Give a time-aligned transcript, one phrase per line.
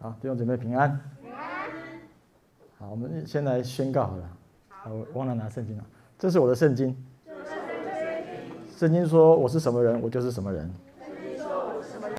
[0.00, 0.96] 好，弟兄姊妹平安。
[2.78, 4.22] 好，我们先来宣告好了。
[4.68, 5.82] 好，我忘了拿圣经了。
[6.16, 6.96] 这是我的圣经。
[8.76, 10.70] 圣经说我是什么人，我就是什么人。
[11.00, 12.16] 圣经说我是什么人，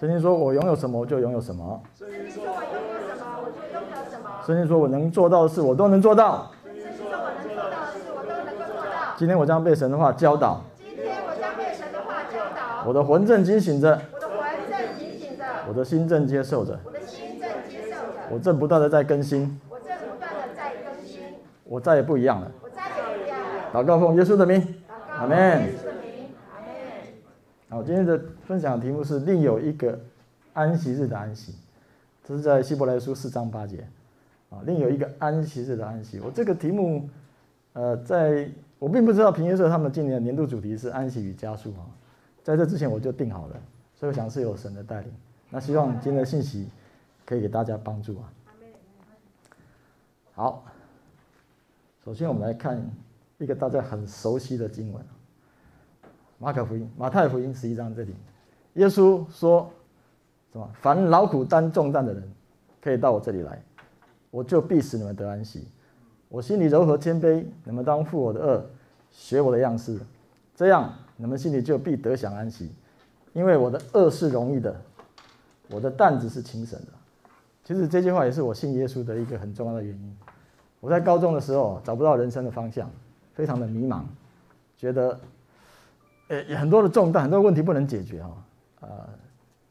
[0.00, 1.82] 圣经说我拥有什么，我就拥有什么。
[1.98, 4.30] 圣经说我拥有什么，我就拥有什么。
[4.46, 6.50] 圣经说我能做到的事，我都能做到。
[6.64, 9.16] 圣经说我能做到的事，我都能做到。
[9.18, 10.64] 今天我将被神的话教导。
[10.78, 12.88] 今天我将被神的话教导。
[12.88, 14.00] 我的魂正惊醒着。
[15.72, 21.22] 我的心正接受着，我的心正接受着，我正不断的在更新，我正不断的在更新，
[21.64, 23.70] 我再也不一样了，我再也不一样了。
[23.72, 24.62] 祷告奉耶稣的名，
[25.16, 25.38] 阿门。
[25.38, 25.72] 阿门。
[27.70, 29.98] 好，今天的分享的题目是另有一个
[30.52, 31.54] 安息日的安息，
[32.22, 33.86] 这是在希伯来书四章八节
[34.50, 36.20] 啊，另有一个安息日的安息。
[36.20, 37.08] 我这个题目，
[37.72, 38.46] 呃，在
[38.78, 41.88] 我并不知道平安社他们今年的年度主题是安息与加速啊，
[42.42, 43.56] 在这之前我就定好了，
[43.94, 45.10] 所以我想是有神的带领。
[45.54, 46.66] 那希望今天的信息
[47.26, 48.32] 可以给大家帮助啊。
[50.34, 50.64] 好，
[52.02, 52.82] 首先我们来看
[53.36, 55.02] 一个大家很熟悉的经文，
[56.38, 58.14] 《马可福音》、《马太福音》十一章这里，
[58.74, 59.70] 耶稣说
[60.54, 60.66] 什么？
[60.80, 62.26] 凡劳苦担重担的人，
[62.80, 63.62] 可以到我这里来，
[64.30, 65.68] 我就必使你们得安息。
[66.30, 68.64] 我心里柔和谦卑，你们当负我的轭，
[69.10, 70.00] 学我的样式，
[70.56, 72.72] 这样你们心里就必得享安息，
[73.34, 74.74] 因为我的轭是容易的。
[75.72, 76.88] 我的担子是轻省的，
[77.64, 80.16] 其实这句话也是我信耶稣的一个很重要的原因。
[80.80, 82.90] 我在高中的时候找不到人生的方向，
[83.34, 84.02] 非常的迷茫，
[84.76, 85.18] 觉得，
[86.28, 88.30] 呃，很多的重担，很多问题不能解决啊，
[88.80, 88.88] 呃，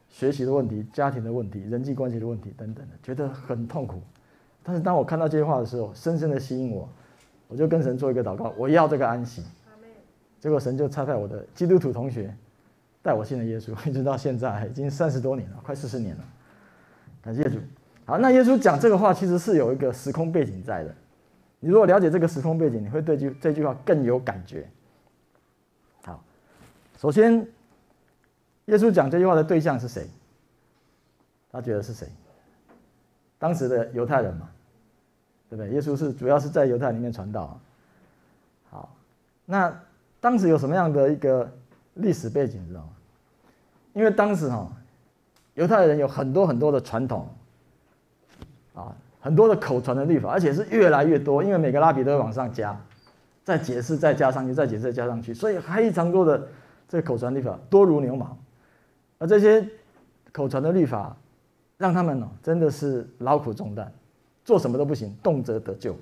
[0.09, 4.01] 学习的问题、家庭的问题、人际关系的问题等等的，觉得很痛苦。
[4.63, 6.87] 但是当我看到这句话的时候，深深的吸引我，
[7.47, 9.43] 我就跟神做一个祷告，我要这个安息。
[10.39, 12.35] 结果神就差派我的基督徒同学。
[13.03, 16.23] 带我信了耶稣， 一直到现在已经三十多年了，快四十年了。
[17.21, 17.57] 感谢主。
[18.05, 20.93] 好，那耶稣讲这个话其实是有一个时空背景在的。
[21.59, 24.67] 你如果了解这个时空背景，你会对句这句话更有感觉。
[26.03, 26.23] 好，
[26.97, 27.47] 首先，
[28.65, 30.07] 耶稣讲这句话的对象是谁？
[31.51, 32.07] 他觉得是谁？
[33.39, 34.49] 当时的犹太人嘛，
[35.49, 35.71] 对不对？
[35.71, 37.59] 耶稣是主要是在犹太里面传道。
[38.69, 38.95] 好，
[39.45, 39.75] 那
[40.19, 41.51] 当时有什么样的一个？
[41.95, 42.89] 历史背景知道吗？
[43.93, 44.71] 因为当时哈，
[45.55, 47.27] 犹太人有很多很多的传统，
[48.73, 52.79] 啊，很多的口传的律法，而且是越来越多，因为每个拉比都会往上加，
[53.43, 56.47] 再解释，再加上去，再解释，再加上去，所以非常多的
[56.87, 58.37] 这个口传律法多如牛毛，
[59.17, 59.67] 而这些
[60.31, 61.15] 口传的律法，
[61.77, 63.91] 让他们呢真的是劳苦重担，
[64.45, 65.95] 做什么都不行，动辄得咎。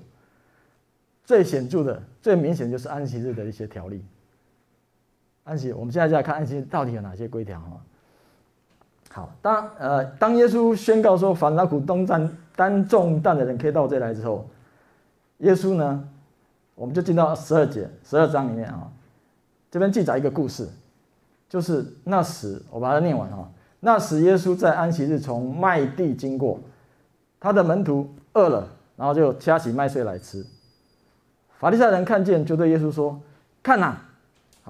[1.24, 4.04] 最显著的、最明显的就是安息日的一些条例。
[5.44, 7.80] 安息，我们现在就来看安息到底有哪些规条哈。
[9.12, 14.48] 好，当呃当耶稣宣告说，凡劳苦东担担重担的人可以到这来之后，
[15.38, 16.08] 耶稣呢，
[16.76, 18.88] 我们就进到十二节十二章里面啊，
[19.70, 20.68] 这边记载一个故事，
[21.48, 23.50] 就是那时我把它念完哈。
[23.80, 26.60] 那时耶稣在安息日从麦地经过，
[27.40, 30.46] 他的门徒饿了，然后就掐起麦穗来吃。
[31.58, 33.20] 法利赛人看见，就对耶稣说
[33.62, 34.00] ：“看哪。”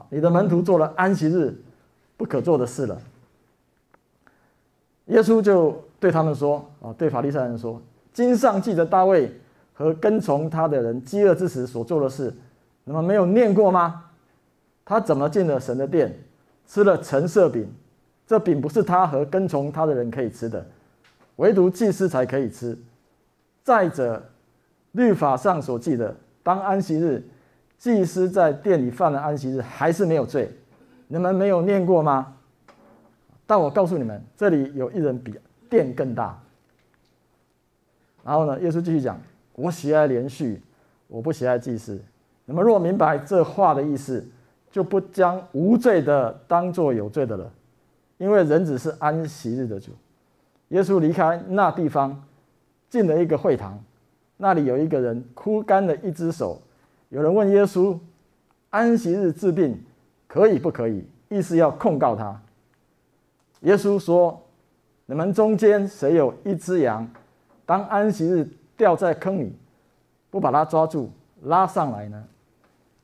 [0.09, 1.55] 你的门徒做了安息日
[2.17, 3.01] 不可做的事了。
[5.07, 9.33] 耶稣就对他们说：“啊，对法利赛人说，经上记着大卫
[9.75, 12.33] 和跟从他的人饥饿之时所做的事，
[12.85, 14.05] 那么没有念过吗？
[14.85, 16.17] 他怎么进了神的殿，
[16.67, 17.69] 吃了陈设饼？
[18.27, 20.65] 这饼不是他和跟从他的人可以吃的，
[21.37, 22.79] 唯独祭司才可以吃。
[23.65, 24.23] 再者，
[24.93, 27.23] 律法上所记的，当安息日。”
[27.81, 30.53] 祭司在殿里犯了安息日，还是没有罪，
[31.09, 32.37] 你们没有念过吗？
[33.47, 35.35] 但我告诉你们，这里有一人比
[35.71, 36.39] 殿更大。
[38.23, 39.19] 然后呢，耶稣继续讲：
[39.55, 40.61] 我喜爱连续，
[41.09, 41.99] 我不喜爱祭司。
[42.45, 44.23] 你们若明白这话的意思，
[44.71, 47.51] 就不将无罪的当作有罪的了，
[48.19, 49.93] 因为人子是安息日的主。
[50.69, 52.23] 耶稣离开那地方，
[52.91, 53.83] 进了一个会堂，
[54.37, 56.61] 那里有一个人枯干了一只手。
[57.11, 57.99] 有人问耶稣
[58.71, 59.81] ：“安息日治病
[60.27, 62.41] 可以不可以？”意思要控告他。
[63.61, 64.41] 耶稣说
[65.07, 67.09] ：“你们中间谁有一只羊，
[67.67, 69.53] 当安息日掉在坑里，
[70.31, 71.11] 不把它抓住
[71.43, 72.25] 拉上来呢？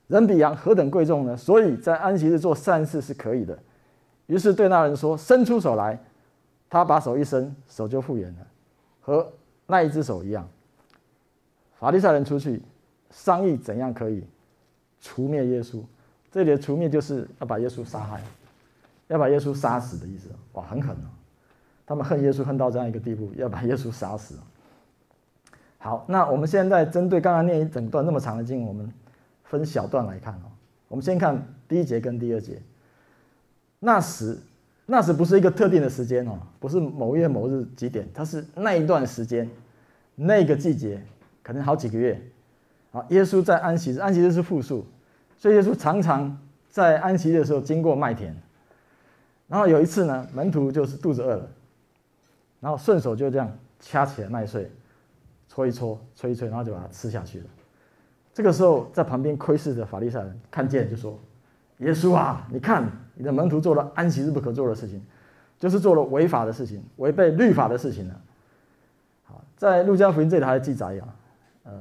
[0.06, 1.36] 人比羊何等贵重呢？
[1.36, 3.58] 所以在安息日做善事是可以的。”
[4.26, 5.98] 于是对那人说：“伸出手来。”
[6.70, 8.46] 他把手一伸，手就复原了，
[9.00, 9.32] 和
[9.66, 10.48] 那一只手一样。
[11.74, 12.62] 法利赛人出去。
[13.16, 14.22] 商议怎样可以
[15.00, 15.82] 除灭耶稣？
[16.30, 18.20] 这里的除灭就是要把耶稣杀害，
[19.08, 20.28] 要把耶稣杀死的意思。
[20.52, 20.94] 哇，很狠！
[21.86, 24.34] 他们恨耶稣恨到这样一个地步，要把耶稣杀死。
[25.78, 28.92] 好，那我们现在针对刚刚念一整段那么长的经，我们
[29.44, 30.52] 分小段来看哦。
[30.88, 32.60] 我们先看第一节跟第二节。
[33.78, 34.38] 那时，
[34.84, 39.48] 那时不是一个特定的时间哦，不是某月某日几点，它是那一段时间，
[40.14, 41.02] 那个季节，
[41.42, 42.20] 可能好几个月。
[42.96, 44.86] 啊，耶稣在安息日，安息日是复数，
[45.36, 46.38] 所以耶稣常常
[46.68, 48.34] 在安息日的时候经过麦田。
[49.48, 51.48] 然后有一次呢，门徒就是肚子饿了，
[52.60, 54.70] 然后顺手就这样掐起来麦穗。
[55.48, 57.46] 搓一搓，吹一吹，然后就把它吃下去了。
[58.34, 61.18] 这个时候，在旁边窥视的法利赛人看见，就说
[61.78, 65.00] ：“耶稣啊，你看你的门徒做了安息日不可做的事情，
[65.58, 68.20] 就是做了违法的事情，违背律法的事情了。”
[69.24, 71.04] 好，在路加福音这里还记载呀，
[71.62, 71.72] 呃，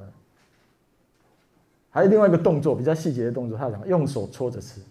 [1.96, 4.82] 还有另外一个动作，比较细节的动作，他讲用手搓着吃，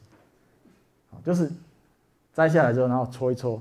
[1.23, 1.51] 就是
[2.33, 3.61] 摘下来之后，然后搓一搓。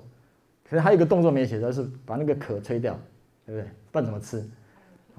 [0.70, 2.98] 可是还有一个动作没写，就是把那个壳吹掉，
[3.46, 3.70] 对不对？
[3.92, 4.42] 不然怎么吃？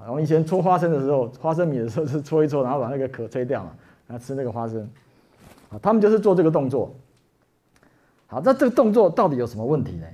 [0.07, 3.71] 我们以前搓花生的时候，花生米的时候是搓一搓，然后把那个壳吹掉嘛，
[4.07, 4.81] 然后吃那个花生。
[5.69, 6.95] 啊，他们就是做这个动作。
[8.25, 10.07] 好，那这个动作到底有什么问题呢？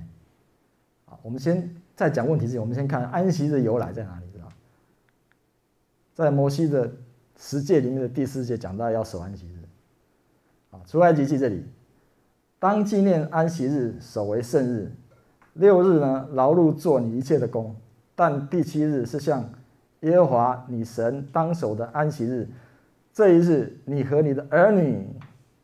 [1.06, 4.44] 啊，我们先在讲问题之前，我们先看安息的由来在哪里，知道？
[6.14, 6.92] 在摩西的
[7.44, 9.58] 十诫里面的第四诫讲到要守安息日。
[10.70, 11.64] 啊，出埃及记这里，
[12.60, 14.92] 当纪念安息日，守为圣日。
[15.54, 17.74] 六日呢，劳碌做你一切的工，
[18.14, 19.44] 但第七日是向
[20.00, 22.48] 耶和华你神当守的安息日，
[23.12, 25.04] 这一日你和你的儿女、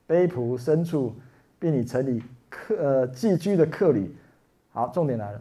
[0.09, 1.15] 卑仆、牲畜，
[1.61, 2.21] 并你城里
[2.51, 4.13] 客呃寄居的客旅，
[4.73, 5.41] 好，重点来了，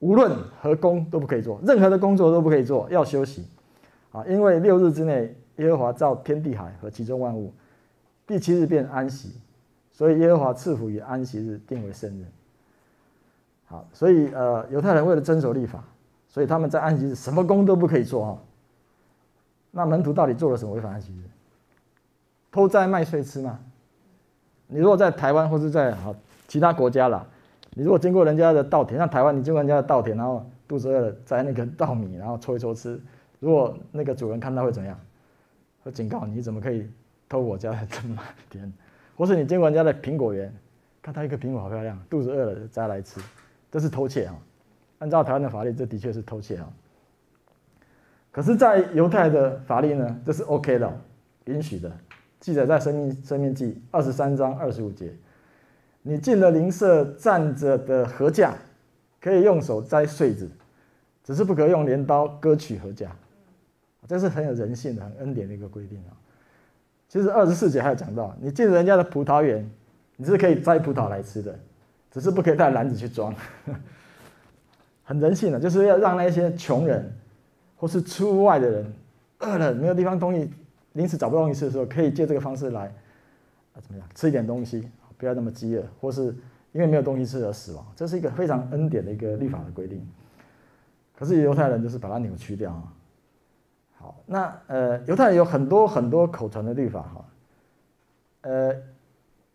[0.00, 3.46] 无论何工都不可以做，任何的工作都不可以做，要休息，
[4.12, 7.52] 啊，因为六日之内耶和华造天地海和其中万物，
[8.26, 9.34] 第七日变安息，
[9.92, 12.24] 所以耶和华赐福于安息日，定为圣日。
[13.66, 15.82] 好，所以呃犹太人为了遵守律法。
[16.32, 18.38] 所以他们在安息日什么工都不可以做啊。
[19.72, 21.24] 那门徒到底做了什么违反安息日？
[22.52, 23.58] 偷摘麦穗吃吗？
[24.68, 26.14] 你如果在台湾或是在好
[26.46, 27.26] 其他国家啦，
[27.74, 33.00] 你如果经过人家的稻田，像台湾你经过人家的稻田，然后肚子饿了摘那个稻米，然后搓一搓吃，
[33.40, 34.96] 如果那个主人看到会怎样？
[35.82, 36.88] 会警告你，怎么可以
[37.28, 37.78] 偷我家的
[38.08, 38.70] 麦田？
[39.16, 40.54] 或是你经过人家的苹果园，
[41.02, 43.20] 看他一个苹果好漂亮，肚子饿了摘来吃，
[43.70, 44.36] 这是偷窃啊。
[44.98, 46.70] 按照台湾的法律，这的确是偷窃啊。
[48.30, 51.00] 可是，在犹太的法律呢，这是 OK 的，
[51.46, 51.90] 允许的。
[52.38, 55.12] 记载在《生命生命记》二十三章二十五节：
[56.02, 58.54] 你进了邻舍站着的禾架，
[59.20, 60.50] 可以用手摘穗子，
[61.24, 63.10] 只是不可用镰刀割取禾架。
[64.06, 66.12] 这是很有人性的、很恩典的一个规定啊。
[67.08, 69.68] 其实二十四节还有讲到，你进人家的葡萄园，
[70.16, 71.58] 你是可以摘葡萄来吃的，
[72.10, 73.34] 只是不可以带篮子去装。
[75.02, 77.12] 很人性的，就是要让那些穷人，
[77.76, 78.92] 或是出外的人，
[79.40, 80.48] 饿了没有地方东西，
[80.92, 82.82] 临时找不到东西吃的时候，可以借这个方式来，
[83.74, 84.88] 啊怎么样，吃一点东西，
[85.18, 86.26] 不要那么饥饿，或是
[86.70, 90.00] 因为没有东西吃而死亡，这是一个非常恩典的一个律法的规定。
[91.18, 92.84] 可是犹太人就是把它扭曲掉啊。
[94.32, 97.24] 那呃，犹太人有很多很多口传的律法哈，
[98.42, 98.72] 呃，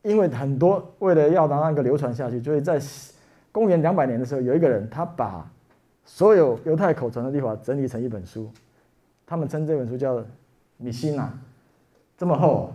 [0.01, 2.81] 因为很多为了要让那个流传下去，所以在。
[3.55, 5.49] 公元两百年的时候，有一个人，他把
[6.03, 8.51] 所有犹太口传的律法整理成一本书，
[9.25, 10.17] 他们称这本书叫
[10.75, 11.23] 《米西纳》，
[12.17, 12.73] 这么厚，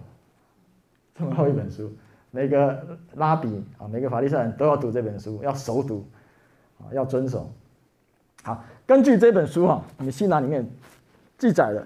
[1.15, 1.93] 这么厚一本书，
[2.31, 6.03] 每个拉比啊，每个法利赛人都要读这本书，要熟读，
[6.79, 7.53] 啊，要遵守。
[8.43, 10.67] 好，根据这本书哈，《米西纳》里面
[11.41, 11.85] 记载的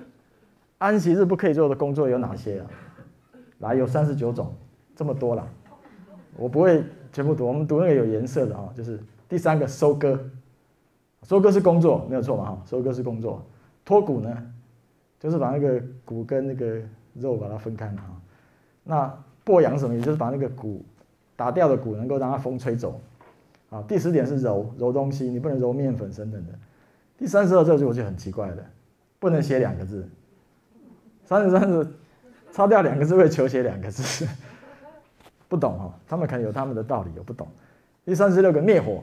[0.77, 2.67] 安息日不可以做的工作有哪些啊？
[3.61, 4.53] 来，有三十九种，
[4.95, 5.49] 这么多了，
[6.37, 6.85] 我不会。
[7.15, 10.19] 全部读，我们读那个有颜色的啊，就是第三个收割，
[11.23, 13.41] 收割是工作，没有错嘛哈，收割是工作。
[13.85, 14.37] 脱骨呢，
[15.21, 16.81] 就是把那个骨跟那个
[17.13, 18.21] 肉把它分开嘛哈。
[18.83, 20.85] 那剥羊什么，也就是把那个骨
[21.37, 23.01] 打掉的骨能够让它风吹走。
[23.71, 26.53] 啊，第十点是揉揉东西，你不能揉面粉等等的。
[27.17, 28.67] 第三十二这就我就很奇怪的，
[29.25, 30.07] 不能写两个字。
[31.25, 31.89] 三十三是
[32.53, 34.29] 擦掉两个字会求写两个字。
[35.49, 37.49] 不懂哈，他们可能有他们的道理，有不懂。
[38.05, 39.03] 第三十六个灭火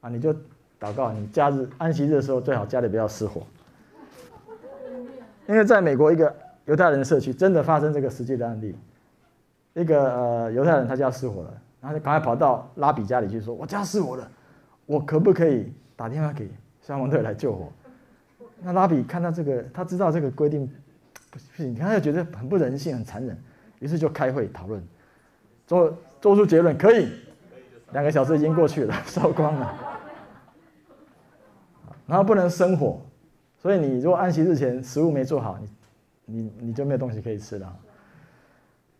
[0.00, 0.32] 啊，你就
[0.80, 3.42] 祷告，你假日安息日的时候最好家里不要失火，
[5.46, 6.34] 因为在美国一个
[6.64, 8.74] 犹太人社区真的发生这个实际的案例，
[9.74, 14.26] 一个呃犹太人他家失火了，然后就赶快跑到拉比家里去说：“我家失火了，
[14.86, 17.68] 我可不可以打电话给消防队来救火？”
[18.60, 20.70] 那拉比看到这个，他知道这个规定
[21.30, 23.38] 不行，他就觉得很不人性、很残忍，
[23.80, 24.82] 于是就开会讨论。
[25.66, 27.08] 做做出结论可以，
[27.92, 29.74] 两个小时已经过去了， 烧光了。
[32.06, 33.00] 然后不能生火，
[33.58, 35.58] 所以你如果安息日前食物没做好，
[36.26, 37.76] 你你你就没有东西可以吃了。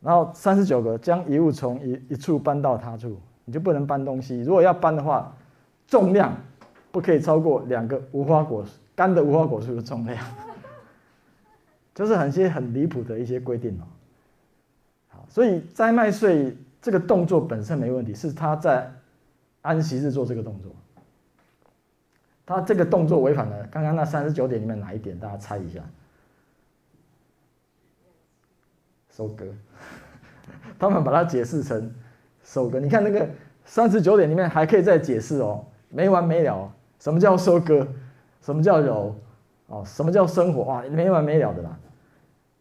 [0.00, 4.42] 然后三十九个，将遗物从一一处搬到他处，你就不能搬东西。
[4.42, 5.34] 如果要搬的话，
[5.87, 6.34] 重量
[6.90, 8.64] 不可以超过两个无花果
[8.95, 10.25] 干的无花果树的重量，
[11.95, 13.85] 就是很些很离谱的一些规定哦。
[15.09, 18.93] 好，所以灾麦穗这个动作本身没问题，是他在
[19.63, 20.71] 安息日做这个动作。
[22.47, 25.19] 他这个动作违反了刚刚那三十九点里面哪一点？
[25.19, 25.81] 大家猜一下。
[29.11, 29.47] 收割，
[30.79, 31.95] 他们把它解释成
[32.43, 32.79] 收割。
[32.81, 33.27] 你看那个
[33.65, 36.71] 三十九点里面还可以再解释哦，没完没了。
[36.99, 37.87] 什么叫收割？
[38.45, 39.17] 什么叫揉？
[39.69, 40.65] 哦，什么叫生活？
[40.65, 41.79] 哇，没完没了的啦。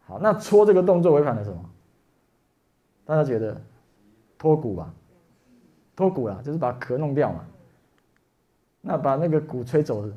[0.06, 1.70] 好，那搓这个动作违反了什么？
[3.04, 3.60] 大家觉得
[4.38, 4.94] 脱骨吧？
[5.94, 7.46] 脱骨啦，就是把壳弄掉嘛。
[8.80, 10.14] 那把那个骨吹走的，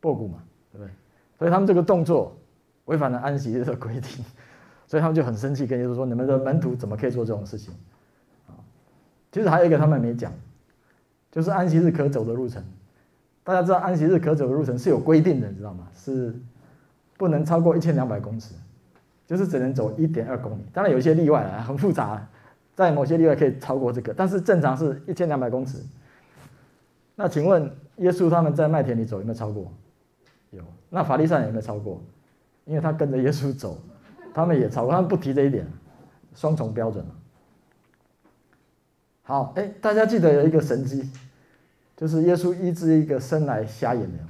[0.00, 0.90] 剥谷嘛，对不对？
[1.38, 2.34] 所以他们这个动作
[2.86, 4.24] 违反了安息日的规定，
[4.88, 7.74] 所以他们就很生气，跟耶稣说：“你们的门徒怎么可以做这种事情？”
[8.48, 8.56] 啊，
[9.30, 10.32] 其实还有一个他们没讲，
[11.30, 12.64] 就是安息日可走的路程。
[13.44, 15.86] 大家知道安息日可走的路程是有规定的，你知道吗？
[15.94, 16.34] 是
[17.16, 18.54] 不能超过一千两百公尺，
[19.26, 20.62] 就是只能走一点二公里。
[20.72, 22.26] 当然有一些例外啊，很复杂，
[22.74, 25.78] 在某些例外可以超过这个，但是正常是一千两百公尺。
[27.14, 29.70] 那请问耶稣他们在麦田里走有没有超过？
[30.50, 30.62] 有。
[30.88, 32.02] 那法利赛人有没有超过？
[32.64, 33.78] 因为他跟着耶稣走，
[34.32, 34.90] 他们也超过。
[34.90, 35.66] 他们不提这一点，
[36.34, 37.04] 双重标准。
[39.22, 41.08] 好，哎，大家记得有一个神迹，
[41.96, 44.26] 就是耶稣医治一个生来瞎眼的人。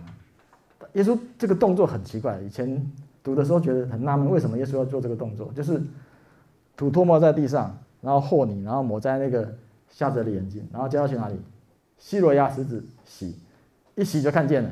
[0.92, 2.92] 耶稣这个动作很奇怪，以前
[3.22, 5.52] 读的时候觉得很纳闷，为什么耶稣要做这个动作？
[5.54, 5.82] 就是
[6.76, 9.56] 吐唾沫在地上，然后和泥，然后抹在那个
[9.88, 11.40] 瞎子的眼睛，然后叫他去哪里？
[11.98, 13.36] 西罗亚石子洗，
[13.94, 14.70] 一洗就看见了。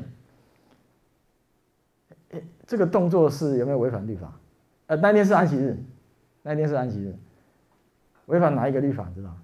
[2.65, 4.39] 这个动作是有没有违反律法？
[4.87, 5.77] 呃，那天是安息日，
[6.41, 7.15] 那天是安息日，
[8.27, 9.09] 违反哪一个律法？
[9.13, 9.35] 知道？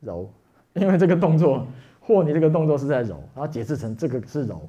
[0.00, 0.30] 揉，
[0.76, 1.66] 因为这个动作，
[2.00, 4.68] 或你这个动作是在揉，然后解释成这个是揉。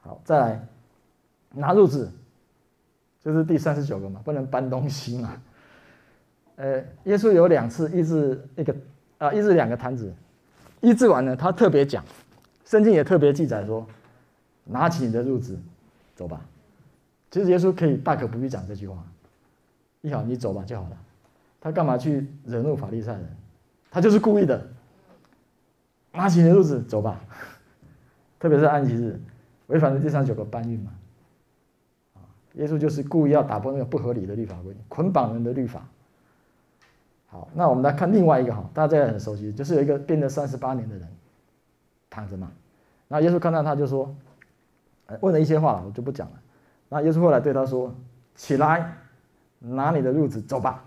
[0.00, 0.66] 好，再来
[1.50, 2.10] 拿褥子，
[3.20, 5.42] 就是第三十九个嘛，不能搬东西嘛。
[6.56, 8.74] 呃，耶稣有两次医治一个
[9.18, 10.12] 啊，医治两个瘫子，
[10.80, 12.04] 医治完了，他特别讲，
[12.64, 13.86] 圣经也特别记载说，
[14.64, 15.58] 拿起你的褥子，
[16.14, 16.40] 走吧。
[17.30, 19.04] 其实耶稣可以大可不必讲这句话，
[20.00, 20.96] 你好，你走吧就好了。
[21.60, 23.36] 他干嘛去惹怒法利赛人？
[23.90, 24.66] 他就是故意的。
[26.12, 27.20] 拿起你的褥子，走吧。
[28.38, 29.20] 特别是安息日，
[29.66, 30.92] 违反了第三十九个搬运嘛。
[32.14, 32.22] 啊，
[32.54, 35.86] 耶稣就是故意要打破那个不合理的律法规，捆绑人的律法。
[37.26, 41.08] 好，那我们来看另外一个哈，大家也很熟悉，就是有一个病了三十八年的人，
[42.08, 42.50] 躺着嘛。
[43.06, 44.14] 那耶稣看到他就说，
[45.20, 46.40] 问了一些话，我就不讲了。
[46.88, 47.94] 那耶稣后来对他说
[48.34, 48.96] ：“起来，
[49.58, 50.84] 拿你的褥子走吧。”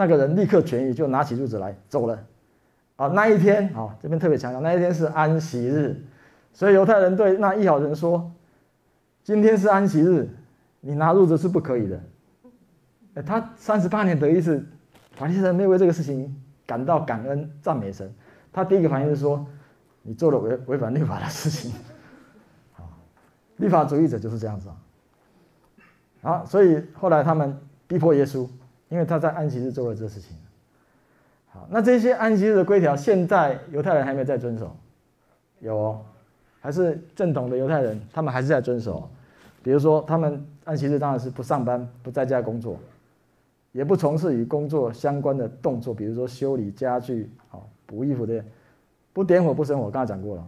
[0.00, 2.18] 那个人立刻痊愈，就拿起褥子来走了。
[2.96, 5.94] 啊，那一天啊，这边特别强调，那一天是安息日，
[6.54, 8.32] 所以犹太人对那医好人说
[9.22, 10.26] ：“今天是安息日，
[10.80, 12.00] 你拿褥子是不可以的。”
[13.26, 14.64] 他三十八年得一次。
[15.12, 18.10] 法利赛人没有为这个事情感到感恩赞美神，
[18.50, 19.46] 他第一个反应是说
[20.00, 21.72] ：“你做了违违反律法的事情。”
[22.78, 22.88] 啊，
[23.58, 24.76] 律法主义者就是这样子啊。
[26.22, 27.54] 好，所以后来他们
[27.86, 28.48] 逼迫耶稣，
[28.90, 30.36] 因为他在安息日做了这事情。
[31.48, 34.76] 好，那这些安息日的规条，现在犹太人还没有在遵守，
[35.60, 36.02] 有哦，
[36.60, 39.08] 还是正统的犹太人，他们还是在遵守。
[39.62, 42.76] 比如说，他们安息日当然是不上班，不在家工作。
[43.72, 48.44] 也不从事与工作相关的动作，比如说修理家具、好补衣服的，
[49.12, 50.44] 不点火不生火，刚才讲过了，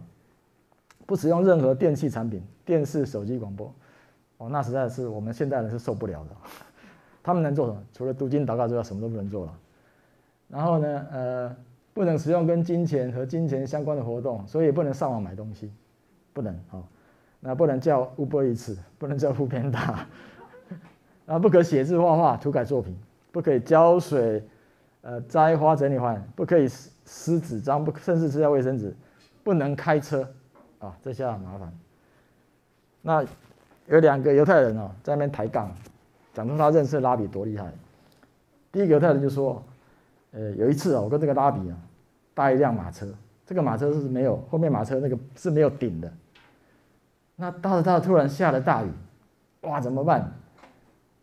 [1.05, 3.73] 不使用任何电器产品、电视、手机、广播，
[4.37, 6.35] 哦，那实在是我们现代人是受不了的。
[7.23, 7.81] 他们能做什么？
[7.93, 9.53] 除了读经祷告之外，什么都不能做了。
[10.49, 11.55] 然后呢，呃，
[11.93, 15.71] 不能使用跟金钱和金钱相关的活动，所以也不能上网买东西，
[16.33, 16.85] 不能好，
[17.39, 20.03] 那不能叫 Uber Eats，不能叫 foodpanda，
[21.25, 22.95] 啊， 不可写字画画、涂改作品。
[23.31, 24.47] 不可以浇水，
[25.01, 28.95] 呃，摘花整理花，不可以撕纸张，不，甚至是要卫生纸，
[29.43, 30.21] 不能开车，
[30.77, 31.73] 啊，这下很麻烦。
[33.01, 33.25] 那
[33.87, 35.75] 有两个犹太人哦，在那边抬杠，
[36.33, 37.71] 讲出他认识的拉比多厉害。
[38.71, 39.63] 第一个犹太人就说，
[40.31, 41.77] 呃，有一次啊，我跟这个拉比啊，
[42.33, 43.07] 搭一辆马车，
[43.45, 46.11] 这个马车是没有后面马车那个是没有顶的。
[47.35, 48.89] 那搭着搭着，突然下了大雨，
[49.61, 50.31] 哇，怎么办？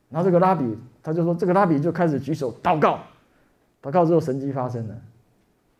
[0.09, 0.79] 然后这个拉比。
[1.03, 2.99] 他就说：“这个拉比就开始举手祷告，
[3.81, 4.95] 祷告之后神迹发生了，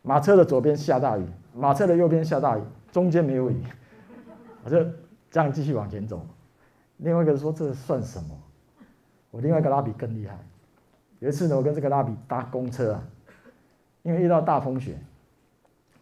[0.01, 1.23] 马车的左边下大雨，
[1.53, 2.61] 马车的右边下大雨，
[2.91, 3.61] 中间没有雨，
[4.63, 4.83] 我就
[5.29, 6.25] 这样继续往前走。
[6.97, 8.29] 另外一个人说这算什么？
[9.31, 10.37] 我另外一个拉比更厉害。
[11.19, 13.03] 有一次呢，我跟这个拉比搭公车啊，
[14.03, 14.97] 因为遇到大风雪，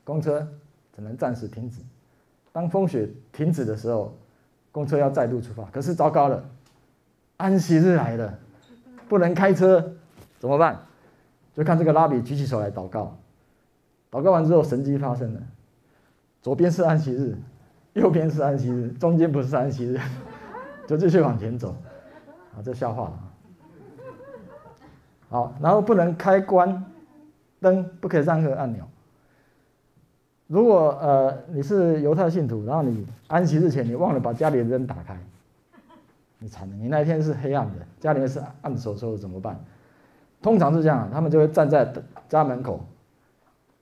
[0.04, 0.48] 公车
[0.96, 1.82] 只能暂时停止。
[2.52, 4.18] 当风雪停止的时候，
[4.72, 5.64] 公车要再度出发。
[5.66, 6.44] 可是糟糕了，
[7.38, 8.40] 安息日来了，
[9.08, 9.94] 不能开车，
[10.40, 10.80] 怎么办？
[11.54, 13.18] 就看这个拉比举起手来祷告。
[14.10, 15.42] 祷告完之后，神迹发生了，
[16.42, 17.38] 左边是安息日，
[17.94, 20.00] 右边是安息日，中间不是安息日，
[20.88, 21.76] 就继续往前走。
[22.56, 23.20] 啊，这笑话了。
[25.30, 26.84] 好，然后不能开关
[27.60, 28.84] 灯，不可以任何按钮。
[30.48, 35.16] 如果呃你是犹太信徒，然后你安息日前你忘了把家里的灯打开，
[36.40, 39.60] 你惨了，你那一天是黑暗的，家里面是暗飕飕的，怎么办？
[40.42, 41.88] 通常是这样，他们就会站在
[42.28, 42.84] 家门口，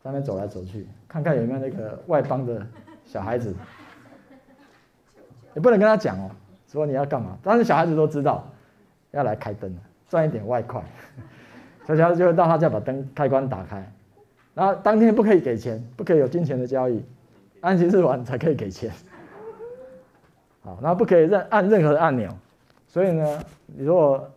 [0.02, 2.68] 在那边走来走去，看看有没有那个外邦的
[3.06, 3.56] 小孩子。
[5.56, 6.30] 你不能跟他讲哦，
[6.68, 8.46] 说你要干嘛，但是小孩子都知道
[9.12, 9.74] 要来开灯，
[10.10, 10.84] 赚一点外快，
[11.86, 13.92] 所以小孩子就会到他家把灯开关打开。
[14.54, 17.04] 然后当天不可以给钱，不可以有金钱的交易，
[17.62, 18.92] 安息日晚才可以给钱。
[20.62, 22.30] 好，然后不可以任按任何的按钮。
[22.88, 24.30] 所以呢，你如果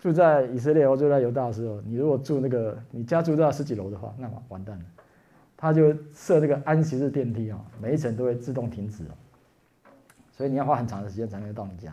[0.00, 4.84] 住在以色列或住在犹大的时候，你如果住那个你家住在十几楼的话，那么完蛋了。
[5.56, 9.04] 他就设这个安息日电梯啊，每一层都会自动停止。
[10.30, 11.92] 所以你要花很长的时间才能到你家。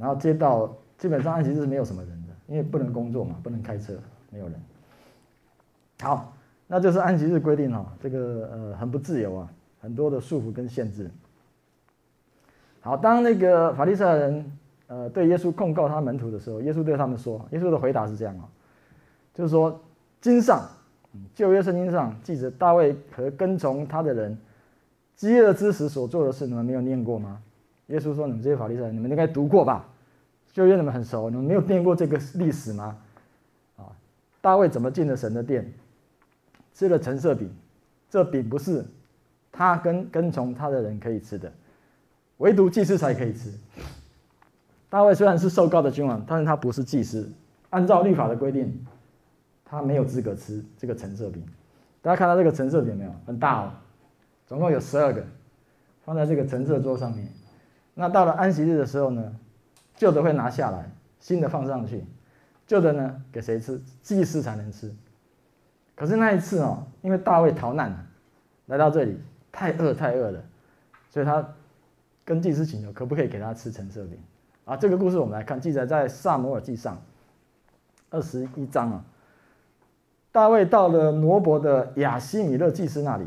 [0.00, 3.92] 然后街道基本上安息日是没有什么人的，因为不能工作嘛，不能开车，
[4.30, 4.54] 没有人。
[6.00, 6.32] 好，
[6.66, 9.52] 那就是安息日规定哈，这个呃很不自由啊，
[9.82, 11.10] 很多的束缚跟限制。
[12.80, 14.52] 好，当那个法利赛人
[14.86, 18.48] 呃对耶稣控告他门徒的时候，耶稣对他们说，耶稣的回答是这样啊，
[19.34, 19.78] 就是说
[20.22, 20.66] 经上
[21.34, 24.38] 旧约圣经上记着大卫和跟从他的人
[25.14, 27.42] 饥饿之时所做的事，你们没有念过吗？
[27.88, 29.84] 耶稣说，你们这些法利赛人，你们应该读过吧？
[30.52, 32.98] 旧约你们很熟，你们没有念过这个历史吗？
[33.76, 33.86] 啊，
[34.40, 35.72] 大卫怎么进了神的殿？
[36.72, 37.50] 吃了陈设饼，
[38.08, 38.84] 这饼不是
[39.52, 41.52] 他跟跟从他的人可以吃的，
[42.38, 43.52] 唯独祭司才可以吃。
[44.88, 47.30] 大卫虽然是受膏的君王，但是他不是祭司，
[47.70, 48.86] 按照律法的规定，
[49.64, 51.44] 他没有资格吃这个陈设饼。
[52.02, 53.14] 大家看到这个陈设饼没有？
[53.26, 53.72] 很大哦，
[54.46, 55.22] 总共有十二个，
[56.04, 57.28] 放在这个陈设桌上面。
[57.94, 59.36] 那到了安息日的时候呢，
[60.00, 62.02] 旧的会拿下来，新的放上去。
[62.66, 63.78] 旧的呢，给谁吃？
[64.02, 64.90] 祭司才能吃。
[65.94, 67.94] 可是那一次哦，因为大卫逃难，
[68.64, 69.18] 来到这里
[69.52, 70.42] 太饿太饿了，
[71.10, 71.46] 所以他
[72.24, 74.18] 跟祭司请求，可不可以给他吃橙色饼
[74.64, 74.74] 啊？
[74.74, 76.98] 这个故事我们来看，记载在撒摩尔记上
[78.08, 79.04] 二十一章啊。
[80.32, 83.26] 大卫到了挪伯的亚西米勒祭司那里，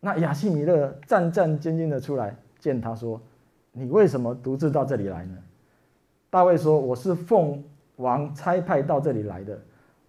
[0.00, 3.22] 那亚西米勒战战兢兢的出来见他说
[3.70, 5.38] ：“你为什么独自到这里来呢？”
[6.30, 7.62] 大卫说：“我是奉
[7.96, 9.58] 王差派到这里来的，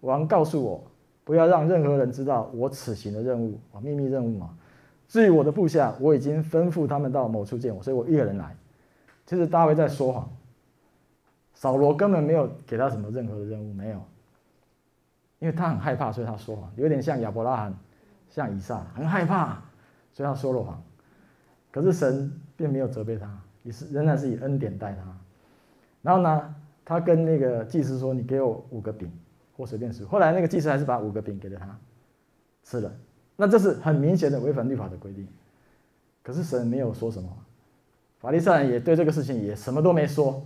[0.00, 0.82] 王告诉我。”
[1.24, 4.56] 不要让任何人知道我此行的任务啊，秘密任务嘛。
[5.08, 8.56] 至于我的部下，我已经吩咐他们到某处见我，所以我一个人来。
[9.26, 10.26] 其实大卫在说谎，
[11.52, 14.02] 扫罗根本没有给他什么任何的任务，没有，
[15.38, 17.74] 因为他很害怕，所以他说谎，有点像亚伯拉罕，
[18.30, 19.62] 像以撒，很害怕，
[20.14, 20.82] 所以他说了谎。
[21.70, 25.14] 可是神并没有责备他，也是仍然是以恩典待他。
[26.02, 29.10] 然后呢，他跟那个祭司说：“你给我五个饼。”
[29.58, 31.76] 或随便吃，后来那个祭司还是把五个饼给了他
[32.62, 32.94] 吃了，
[33.34, 35.26] 那这是很明显的违反律法的规定。
[36.22, 37.28] 可是神没有说什么，
[38.20, 40.40] 法利赛也对这个事情也什么都没说，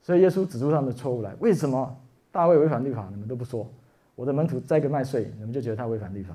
[0.00, 1.34] 所以耶稣指出他们的错误来。
[1.40, 1.94] 为什么
[2.32, 3.70] 大卫违反律法，你们都不说？
[4.14, 6.34] 我的门徒栽个麦穗，你们就觉得他违反律法？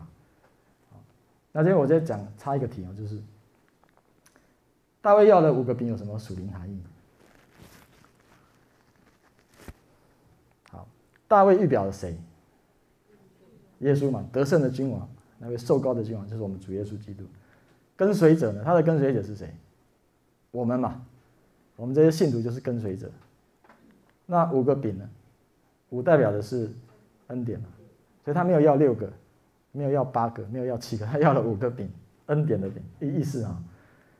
[1.51, 3.19] 那今天我再讲插一个题啊，就是
[5.01, 6.79] 大卫要了五个饼有什么属灵含义？
[11.27, 12.17] 大卫预表了谁？
[13.79, 15.07] 耶稣嘛，得胜的君王，
[15.37, 17.23] 那位受高的君王就是我们主耶稣基督。
[17.95, 18.61] 跟随者呢？
[18.63, 19.53] 他的跟随者是谁？
[20.51, 21.05] 我们嘛，
[21.75, 23.11] 我们这些信徒就是跟随者。
[24.25, 25.09] 那五个饼呢？
[25.89, 26.69] 五代表的是
[27.27, 27.67] 恩典嘛，
[28.23, 29.11] 所以他没有要六个，
[29.71, 31.89] 没有要八个，没有要七个，他要了五个饼，
[32.27, 33.61] 恩典的饼，意意思啊。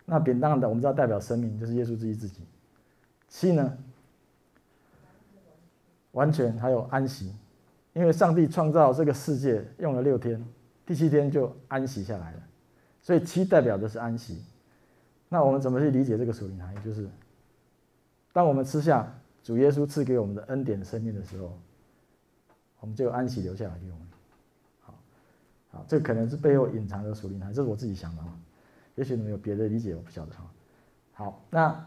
[0.06, 2.42] 那饼当然的，我们知道代表生命，就是耶稣自己自己。
[3.28, 3.78] 七呢？
[6.16, 7.36] 完全还有安息，
[7.92, 10.42] 因为上帝创造这个世界用了六天，
[10.86, 12.40] 第七天就安息下来了，
[13.02, 14.42] 所以七代表的是安息。
[15.28, 16.80] 那我们怎么去理解这个属灵含义？
[16.86, 17.10] 就是
[18.32, 19.06] 当我们吃下
[19.44, 21.52] 主耶稣赐给我们的恩典生命的时候，
[22.80, 24.08] 我们就安息留下来给我们。
[24.80, 24.94] 好，
[25.72, 28.34] 好这可能是背后隐藏的属灵含义，这是我自己想的啊。
[28.96, 30.50] 也许你们有别的理解，我不晓得哈。
[31.12, 31.86] 好，那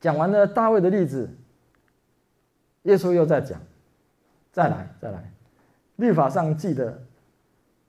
[0.00, 1.30] 讲完了大卫的例子，
[2.82, 3.60] 耶稣又在讲，
[4.52, 5.30] 再来再来，
[5.96, 7.00] 律法上记得，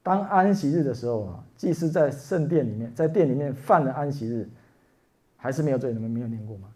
[0.01, 4.47] 当安息日的时候啊，祭司在圣殿里面，在殿里面犯了安息日，
[5.36, 5.93] 还是没有罪？
[5.93, 6.67] 你们没有念过吗？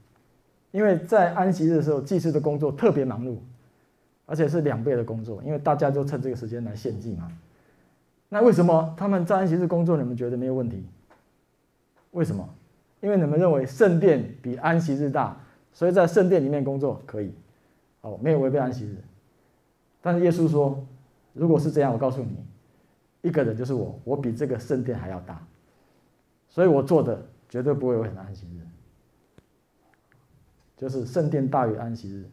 [0.71, 3.37] 因为在安息日的时候，祭司的工作特别忙碌，
[4.25, 7.31] 而且是两倍的工作，因为大家都趁这个时间来献祭嘛。
[8.29, 10.85] 那为什么他们在安息日工作，你们觉得没有问题？
[12.11, 12.47] 为什么？
[12.99, 15.37] 因为你们认为圣殿比安息日大，
[15.71, 17.31] 所以在圣殿里面工作可以，
[18.01, 18.97] 哦，没有违背安息日。
[20.01, 20.85] 但是耶稣说，
[21.33, 22.37] 如果是这样，我告诉你，
[23.21, 25.45] 一个人就是我，我比这个圣殿还要大，
[26.49, 28.61] 所以我做的绝对不会违反安息日。
[30.77, 32.23] 就是圣殿大于安息日，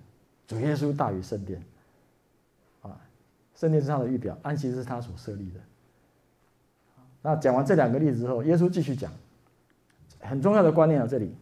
[0.46, 1.64] 主耶稣大于圣殿，
[2.82, 3.00] 啊，
[3.54, 5.60] 圣殿是他的预表，安息日是他所设立的。
[7.22, 9.10] 那讲完这两个例子之后，耶稣继续讲，
[10.20, 11.34] 很重要的观念啊，这里，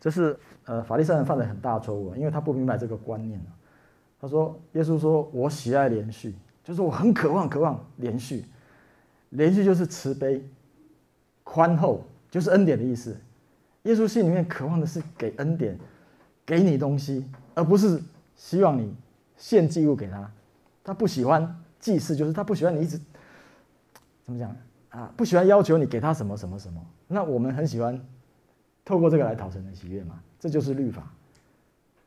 [0.00, 0.36] 这是
[0.68, 3.40] 呃法利赛人犯了很大的错误，因为他不明白这个观念。
[4.20, 8.44] 他说，耶稣说我喜爱连续，就是我很渴望渴望连续，
[9.30, 10.44] 连续就是慈悲、
[11.42, 13.16] 宽厚，就是恩典的意思。
[13.84, 15.78] 耶稣心里面渴望的是给恩典，
[16.44, 18.02] 给你东西，而不是
[18.36, 18.92] 希望你
[19.36, 20.30] 献祭物给他。
[20.84, 23.00] 他不喜欢祭祀，就是他不喜欢你一直
[24.24, 24.54] 怎么讲
[24.90, 25.10] 啊？
[25.16, 26.84] 不喜欢要求你给他什么什么什么。
[27.06, 27.98] 那我们很喜欢
[28.88, 30.18] 透过这个来讨神的喜悦嘛？
[30.40, 31.12] 这就是律法。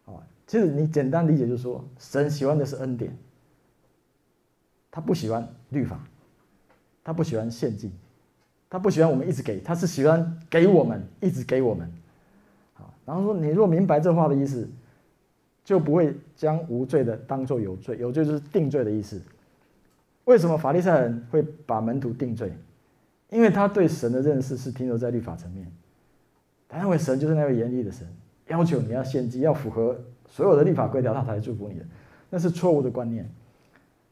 [0.05, 3.15] 哦，其实你简单理解就是说，神喜欢的是恩典，
[4.89, 6.03] 他不喜欢律法，
[7.03, 7.91] 他不喜欢献祭。
[8.67, 11.87] 他不喜欢我们一直给，他是喜欢给我们，一直给我们。
[12.73, 14.67] 好，然后说，你若明白这话的意思，
[15.63, 19.21] 就不会将无罪的当做有罪，有罪就是定罪的意思。
[20.25, 22.51] 为什么法利赛人会把门徒定罪？
[23.29, 25.71] 因为他对神的认识是停留在律法层面，
[26.71, 28.07] 他认为神就是那位严厉的神，
[28.47, 31.86] 要求你要献祭，要符合所有的律法规条，他才祝福你的，
[32.29, 33.29] 那是错误的观念。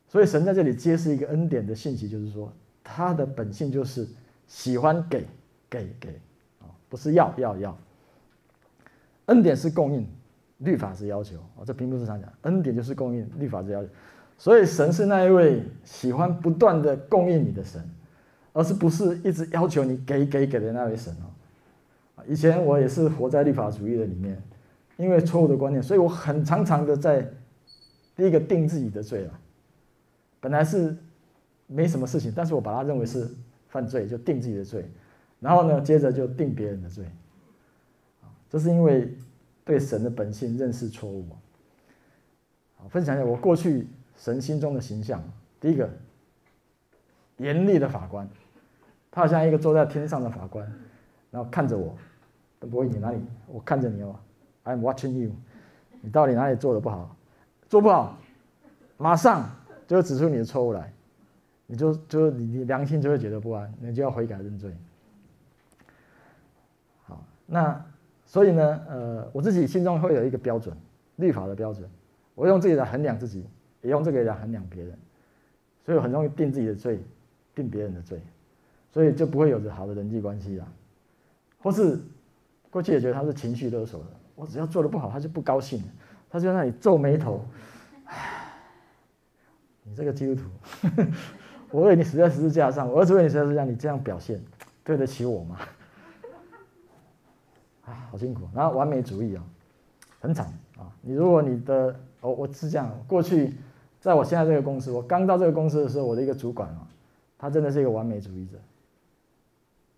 [0.08, 4.08] 所以神在这里揭示一个恩典的信息，就是说他的本性就是。
[4.52, 5.24] 喜欢给，
[5.70, 6.10] 给给，
[6.60, 7.78] 啊，不是要要要。
[9.28, 10.08] 恩典是供应，
[10.58, 11.38] 律法是要求。
[11.56, 13.90] 啊，这并不是常讲，恩典就是供应，律法是要求。
[14.40, 17.80] 所以神是那一位喜欢不断的供应你的神，
[18.54, 21.30] 而是不是一直要求你给给给的那位神哦。
[22.28, 24.42] 以前我也是活在律法主义的里面，
[24.98, 27.28] 因为错误的观念，所以我很常常的在
[28.16, 29.40] 第一个定自己的罪了。
[30.40, 30.96] 本来是
[31.68, 33.30] 没什么事情，但是我把它认为是。
[33.72, 34.84] 犯罪就定自己的罪，
[35.40, 37.06] 然后呢，接着就定别人的罪，
[38.50, 39.16] 这是因为
[39.64, 41.24] 对神的本性认识错误。
[42.78, 43.86] 好，分享一下我过去
[44.18, 45.24] 神心中的形象。
[45.62, 45.88] 第一个，
[47.38, 48.28] 严厉的法官，
[49.12, 50.66] 他好像一个坐在天上的法官，
[51.30, 51.96] 然后看着我，
[52.60, 54.16] 都不会你哪里，我看着你哦
[54.66, 55.32] ，I'm watching you，
[56.02, 57.16] 你到底哪里做的不好，
[57.68, 58.18] 做不好，
[58.98, 59.50] 马上
[59.88, 60.92] 就指出你的错误来。
[61.72, 64.76] 你就就你你良心就会觉得不安，你就要悔改认罪。
[67.04, 67.86] 好，那
[68.26, 70.76] 所以呢，呃，我自己心中会有一个标准，
[71.18, 71.88] 律法的标准，
[72.34, 73.46] 我用自己来衡量自己，
[73.84, 74.98] 也用这个来衡量别人，
[75.86, 77.00] 所以很容易定自己的罪，
[77.54, 78.20] 定别人的罪，
[78.92, 80.66] 所以就不会有着好的人际关系啦。
[81.62, 82.00] 或是
[82.70, 85.84] 过去也觉得他是情绪勒索的，我只要做的不好，他就不高兴，
[86.30, 87.44] 他就在那里皱眉头，
[89.84, 90.50] 你这个基督徒。
[91.72, 94.42] 我为你死在十字架上，我儿子为你死在十字架，你这样表现，
[94.84, 95.60] 对得起我吗？
[97.86, 98.50] 啊，好辛苦。
[98.56, 99.44] 然后完美主义啊，
[100.20, 100.90] 很惨啊。
[101.02, 103.56] 你如果你的，我我是这样，过去
[104.00, 106.88] 在我现在这个公司，我刚到这个公司的时候，我的一个主管啊，
[107.38, 108.58] 他真的是一个完美主义者。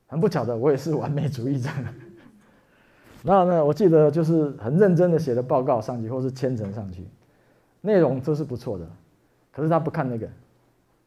[0.08, 1.70] 很不巧的，我也是完美主义者。
[3.24, 7.08] 那那，我记得就是很认真的写的报告上去，或是签呈上去，
[7.82, 8.88] 内容都是不错的，
[9.52, 10.28] 可是他不看那个。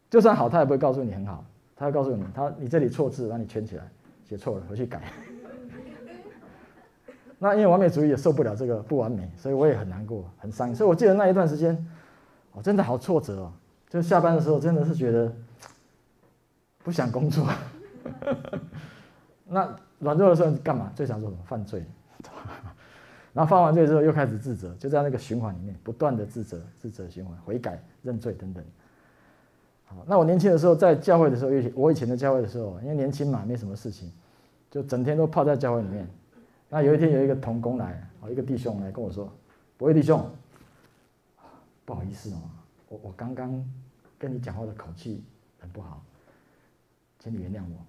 [0.09, 3.91] 就算好，他也不会告诉你很好，他会告诉你，他你这里错字，让你圈起来，
[4.29, 5.03] 写错了，回去改。
[7.37, 10.73] 那因为完美主义也受不了这个不完美，所以我也很难过，很伤。
[10.73, 11.77] 所以我记得那一段时间，
[12.53, 13.53] 我真的好挫折哦。
[13.89, 15.33] 就下班的时候，真的是觉得
[16.85, 17.45] 不想工作。
[19.47, 20.93] 那软弱的时候干嘛？
[20.95, 21.43] 最想做什么？
[21.45, 21.85] 犯罪。
[23.35, 28.65] 然后犯完罪之后又开始自责，就在那个循环里面不断的自责、自责循环、悔改、认罪等等。
[29.87, 34.11] 好，那我年轻的时候在教会的时候，我以前的教会的时候，因为年轻嘛，没什么事情，
[34.71, 36.09] 就整天都泡在教会里面。
[36.69, 39.31] 那有一天有一个同工来，哦，一个弟兄来跟我说
[39.77, 40.25] ：“伯义弟兄，
[41.85, 42.39] 不好意思哦，
[42.89, 43.69] 我我刚刚
[44.17, 45.25] 跟你讲话的口气
[45.59, 46.01] 很不好，
[47.19, 47.85] 请你原谅我。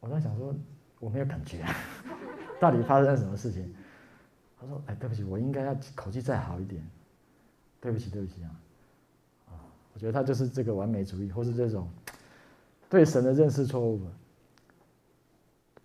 [0.00, 0.54] 我在想说，
[1.00, 1.64] 我没有感觉，
[2.60, 3.74] 到底发生了什么事情？
[4.64, 6.82] 他说：“哎，对不起，我应该要口气再好一点。
[7.80, 8.48] 对不起，对不起啊！
[9.50, 9.52] 啊，
[9.92, 11.86] 我觉得他就是这个完美主义，或是这种
[12.88, 14.00] 对神的认识错误。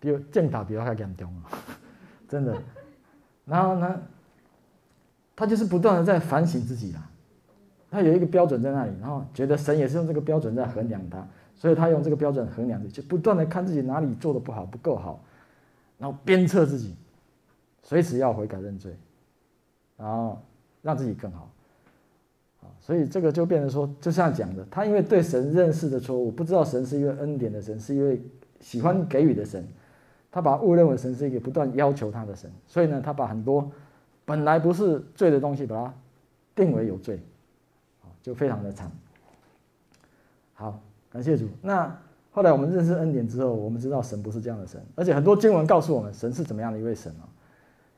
[0.00, 1.52] 比如见他比较还严重啊，
[2.26, 2.56] 真的。
[3.44, 4.02] 然后呢，
[5.36, 7.10] 他就是不断的在反省自己啊。
[7.90, 15.22] 他有一个标准在那里，然后觉得神也是用这个标准在衡量他，所以他用这个标准衡量自己，就不断的看自己哪里做的不好，不够好，
[15.98, 16.94] 然后鞭策自己。”
[17.82, 18.94] 随时要悔改认罪，
[19.96, 20.40] 然后
[20.82, 21.50] 让自己更好，
[22.62, 28.20] 啊所以这个就变成说，就像讲的，他因为对神认识的错误，不知道神是一位恩典的神，是一位
[28.60, 29.66] 喜欢给予的神，
[30.30, 33.70] 他把误认为神是一个不断要求他的神，所以呢，他把很多
[34.24, 35.94] 本来不是罪的东西，把它
[36.54, 37.18] 定为有罪，
[38.22, 38.90] 就非常的惨。
[40.52, 40.78] 好，
[41.10, 41.48] 感谢主。
[41.62, 41.98] 那
[42.30, 47.24] 后来我们认识恩典之后，我们知道神不是这样的神，而且很多经文告诉我们，神是怎么样的一位神啊。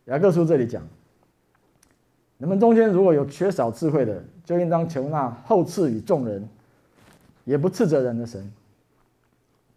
[0.07, 0.83] 雅各书这里讲，
[2.37, 6.49] 你们中间如果有缺少智慧的，就应当求那厚赐与众人，
[7.45, 8.53] 也不斥责人的神，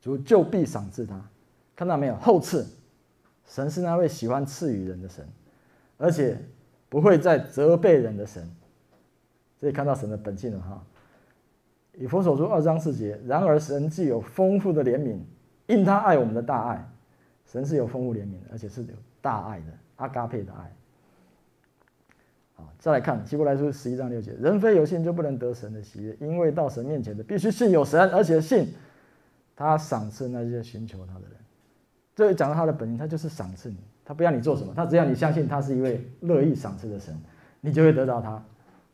[0.01, 1.21] 主就必赏赐他。
[1.75, 2.15] 看到没有？
[2.15, 2.65] 厚赐，
[3.45, 5.23] 神是那位喜欢赐予人的神，
[5.97, 6.37] 而且
[6.89, 8.49] 不会再责备人的神。
[9.61, 10.83] 这里看到神的本性了哈。
[11.93, 15.19] 以弗所书二章四节，然而神既有丰富的怜悯，
[15.67, 16.89] 因他爱我们的大爱，
[17.45, 19.65] 神是有丰富怜悯，而且是有大爱的。
[19.97, 20.71] 阿嘎佩的爱，
[22.55, 28.73] 好，再来看希伯来书十一章六节：人非有信就不能得神的喜悦，因为到神面前的必须信有神，而且信
[29.55, 31.31] 他赏赐那些寻求他的人。
[32.13, 37.17] 这里讲到他的本性，他就是赏赐你，他不要你做什么，他只要你相信他是一位乐意赏赐的神，
[37.61, 38.43] 你就会得到他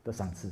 [0.03, 0.51] 的赏赐。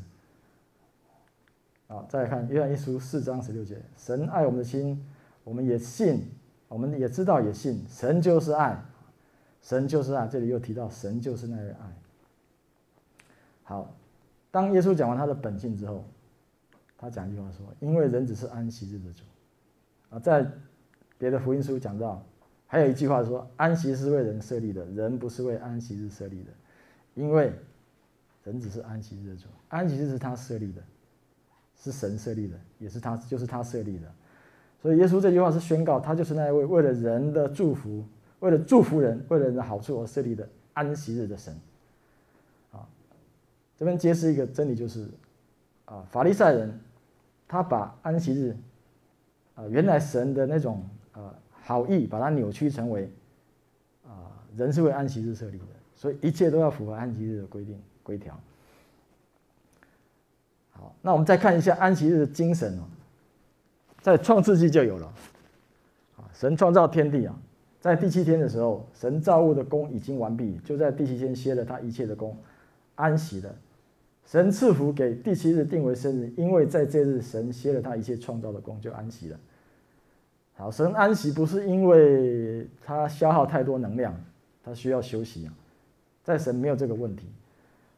[1.88, 5.04] 好，再来看约翰一书四章十六节：神爱我们的心，
[5.44, 6.28] 我们也信，
[6.68, 8.80] 我们也知道也信，神就是爱。
[9.62, 11.96] 神就是爱，这里又提到神就是那位爱。
[13.64, 13.94] 好，
[14.50, 16.04] 当耶稣讲完他的本性之后，
[16.98, 19.24] 他讲一句话说：“因为人只是安息日的主。”
[20.10, 20.50] 啊，在
[21.18, 22.26] 别的福音书讲到，
[22.66, 26.52] 还有一句话说：“安息是为人设立的，人不是为安息日设立的。”
[27.14, 27.54] 因为
[28.44, 30.82] 人只是安息日的主，安息日是他设立的，
[31.76, 34.08] 是神设立的，也是他就是他设立的。
[34.82, 38.04] 所以耶稣这句话是宣告，他就是那一位为了人的祝福。
[38.40, 41.54] 为了祝福人，为了人的好处而设立的安息日的神，
[42.72, 42.88] 啊，
[43.78, 45.10] 这边揭示一个真理，就是
[45.86, 46.80] 啊，法利赛人
[47.48, 48.56] 他把安息日
[49.56, 53.12] 啊，原来神的那种啊好意，把它扭曲成为
[54.08, 58.40] 啊，人是为安息日设立的，所以一切都要符合安息日的规定规条。
[60.72, 62.84] 好，那我们再看一下安息日的精神哦，
[64.02, 65.08] 在创世纪就有了，
[66.16, 67.38] 啊，神创造天地啊。
[67.80, 72.36] 在第七天的时候，神造物的工已经完毕，就在第七天歇了他一切的工，
[72.96, 73.56] 安息了。
[74.26, 79.40] 神赐福给第七日定为生日，因为在这日神歇了他一切创造的工，就安息了。
[80.56, 84.14] 好，神安息不是因为他消耗太多能量，
[84.62, 85.54] 他需要休息啊，
[86.22, 87.28] 在神没有这个问题。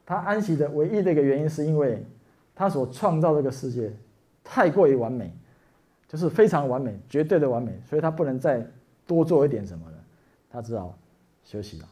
[0.06, 2.06] 他安息的唯一的一个原因，是因为
[2.54, 3.92] 他所创造这个世界
[4.44, 5.34] 太过于完美，
[6.08, 8.64] 就是非常完美，绝对的完美，所以他不能再。
[9.12, 9.98] 多做一点什么呢，
[10.50, 10.98] 他只好
[11.44, 11.88] 休息了。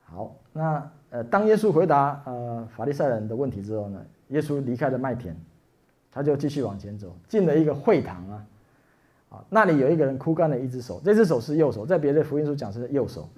[0.00, 5.36] 好，那呃，当耶稣回答呃法利赛人的问题之后呢，耶稣离开了麦田，
[6.10, 8.46] 他就继续往前走，进了一个会堂啊，
[9.28, 13.28] 啊，那里有一个人枯干了一只手，这只手是右手，在别的福音书讲是右手。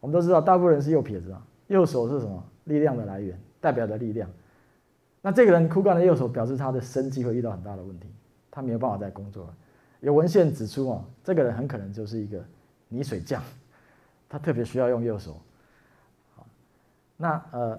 [0.00, 2.42] 我们都知道，大部分人是右撇子啊，右手是什么？
[2.64, 4.28] 力量的来源，代表的力量。
[5.22, 8.08] 那这个人枯干的右手，表示他的生计会遇到很大的问题。
[8.56, 9.54] 他没有办法再工作了。
[10.00, 12.42] 有文献指出哦，这个人很可能就是一个
[12.88, 13.42] 泥水匠，
[14.30, 15.38] 他特别需要用右手。
[17.18, 17.78] 那呃，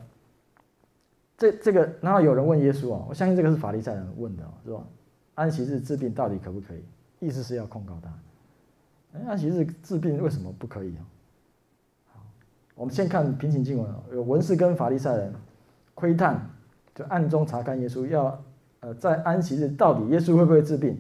[1.35, 4.83] 这这个，然后有人问耶稣啊，我相信这个是法利赛人问的，是吧？
[5.33, 6.83] 安息日治病到底可不可以？
[7.21, 8.13] 意思是要控告他。
[9.13, 11.01] 哎安息日治病为什么不可以啊？
[12.13, 12.21] 好，
[12.75, 15.33] 我们先看平行经文，有文士跟法利赛人
[15.95, 16.47] 窥探，
[16.93, 18.39] 就暗中查看耶稣要。
[18.95, 20.97] 在安息日到底耶稣会不会治病，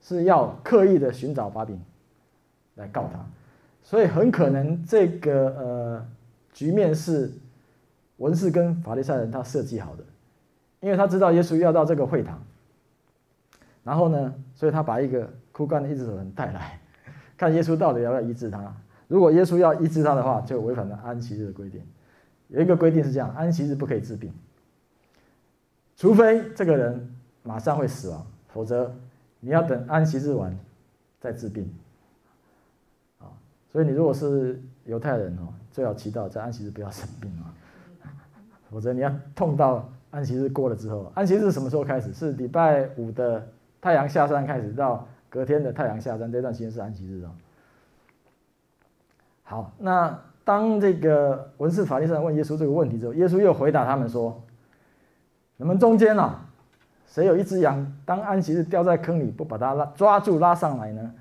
[0.00, 1.80] 是要刻意的寻找把柄
[2.76, 3.24] 来告他，
[3.82, 6.06] 所以很可能这个呃
[6.52, 7.30] 局面是
[8.16, 10.04] 文士跟法利赛人他设计好的，
[10.80, 12.42] 因为他知道耶稣要到这个会堂，
[13.84, 16.80] 然后呢，所以他把一个枯干的一只手人带来，
[17.36, 18.74] 看耶稣到底要不要医治他。
[19.08, 21.82] 如果耶稣要医治他的话，就违反了安息日的规定。
[22.48, 24.32] 有一个规定是这样：安息日不可以治病。
[25.96, 28.94] 除非这个人马上会死亡，否则
[29.40, 30.56] 你要等安息日完
[31.20, 31.68] 再治病。
[33.18, 33.26] 啊，
[33.72, 37.54] 所以你如果是犹太人哦，最好祈祷在安息日不要生病啊，
[38.70, 42.12] 否则你要痛到安息日过了之后，安息日什么时候开始？
[42.12, 43.46] 是礼拜五的
[43.80, 47.30] 太阳下山开始，到隔天的太阳下山这段时间是安息日哦。
[49.42, 54.40] 好，那当这个文士法利赛问耶稣这个问题之后，耶稣又回答他们说。
[55.58, 56.44] 你们中间啊，
[57.12, 61.14] 谁有一只羊，当安息日掉在坑里，不把它拉抓住拉上来呢？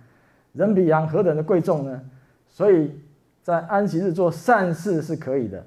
[0.54, 2.01] 人比羊何等的贵重呢？
[2.47, 2.97] 所以
[3.43, 5.60] 在安息日做善事是可以的。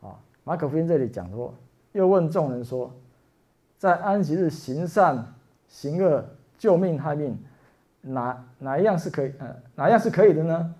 [0.00, 1.52] 啊，马可福音这里讲说，
[1.90, 2.88] 又问众人说，
[3.78, 5.34] 在安息日行善、
[5.66, 6.24] 行恶、
[6.56, 7.36] 救命害命，
[8.00, 9.32] 哪哪一样是可以？
[9.40, 10.72] 呃，哪一样是可以的呢？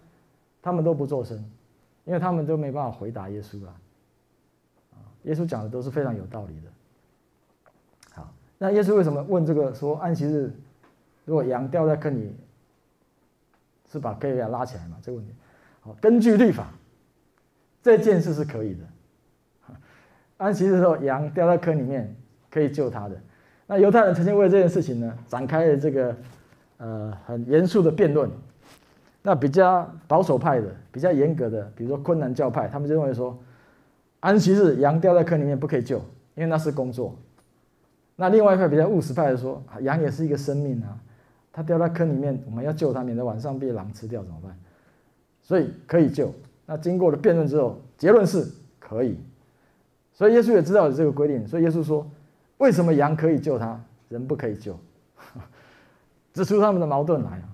[0.62, 1.36] 他们都不作声，
[2.04, 3.74] 因为他们都没办法回答耶稣啊。
[4.92, 6.68] 啊，耶稣讲的都是非常有道理的。
[8.58, 9.72] 那耶稣为什么问这个？
[9.72, 10.52] 说安息日，
[11.24, 12.34] 如果羊掉在坑里，
[13.90, 14.96] 是把可以给拉起来吗？
[15.00, 15.32] 这个问题，
[15.80, 16.68] 好，根据律法，
[17.82, 18.80] 这件事是可以的。
[20.36, 22.14] 安息日的时候，羊掉在坑里面，
[22.50, 23.16] 可以救他的。
[23.66, 26.16] 那犹太人曾经为这件事情呢，展开了这个
[26.78, 28.30] 呃很严肃的辩论。
[29.20, 33.36] 那比较保守派的、比较严格的，比如说昆南教派，他们就认为说，
[34.20, 35.98] 安息日羊掉在坑里面不可以救，
[36.34, 37.16] 因为那是工作。
[38.20, 40.98] 那另外一派比较务实派的说，羊也是一个生命啊，
[41.52, 44.58] 它掉在坑里面，我们要救它，免得晚上被狼吃掉怎么办？
[45.40, 46.34] 所以可以救。
[46.66, 48.44] 那经过了辩论之后，结论是
[48.80, 49.16] 可以。
[50.12, 52.04] 所以耶稣也知道有这个规定，所以耶稣说，
[52.56, 54.76] 为什么羊可以救它，人不可以救？
[56.34, 57.48] 指出他们的矛盾来啊。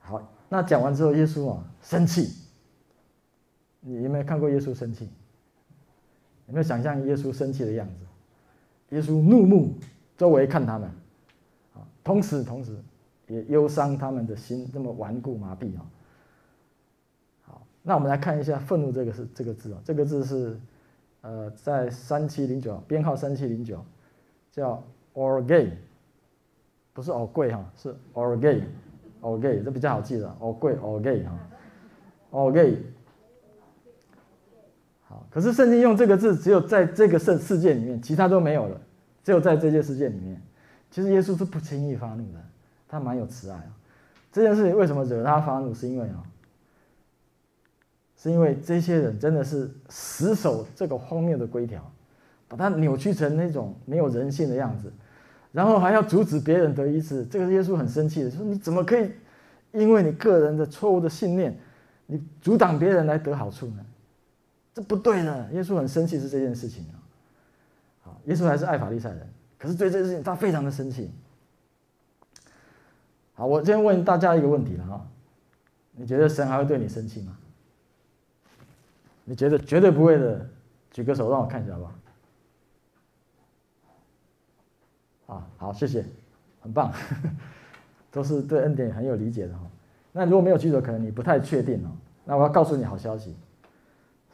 [0.00, 2.30] 好，那讲完之后，耶稣啊生气。
[3.80, 5.08] 你有没有看过耶稣生气？
[6.48, 8.05] 有没有想象耶稣生气的样子？
[8.90, 9.74] 耶稣怒目
[10.16, 10.88] 周围看他们，
[11.74, 12.76] 啊，同时同时
[13.26, 15.86] 也忧伤他们的心这么顽固麻痹啊。
[17.42, 20.58] 好，那我们来看一下“愤怒”这个是这个字啊，这个字是
[21.22, 23.84] 呃在三七零九编号三七零九，
[24.52, 24.82] 叫
[25.14, 25.70] orge，
[26.92, 31.38] 不是 orge 哈，是 orge，orge 这比较好记的，orge orge 哈
[35.08, 35.26] 好。
[35.30, 38.80] 可是圣经用这个字，只有在这个世世界里面，其他都没有了。
[39.24, 40.40] 只有在这些世界里面，
[40.88, 42.38] 其实耶稣是不轻易发怒的，
[42.86, 43.68] 他蛮有慈爱。
[44.30, 45.74] 这件事情为什么惹他发怒？
[45.74, 46.22] 是因为啊，
[48.16, 51.82] 是因为这些人真的是死守这个荒谬的规条，
[52.46, 54.92] 把它扭曲成那种没有人性的样子，
[55.50, 57.24] 然后还要阻止别人得医治。
[57.24, 59.10] 这个耶稣很生气的，说你怎么可以
[59.72, 61.58] 因为你个人的错误的信念，
[62.06, 63.84] 你阻挡别人来得好处呢？
[64.76, 67.00] 这不对的，耶稣很生气是这件事情啊。
[68.02, 69.26] 好，耶稣还是爱法利赛人，
[69.58, 71.10] 可是对这件事情他非常的生气。
[73.32, 75.06] 好，我今天问大家一个问题了哈，
[75.92, 77.38] 你觉得神还会对你生气吗？
[79.24, 80.46] 你觉得绝对不会的，
[80.90, 81.94] 举个手让我看一下吧？
[85.28, 86.04] 啊，好，谢谢，
[86.60, 86.92] 很棒，
[88.12, 89.60] 都是对恩典很有理解的哈。
[90.12, 91.88] 那如果没有举手，可能你不太确定哦。
[92.26, 93.34] 那我要告诉你好消息。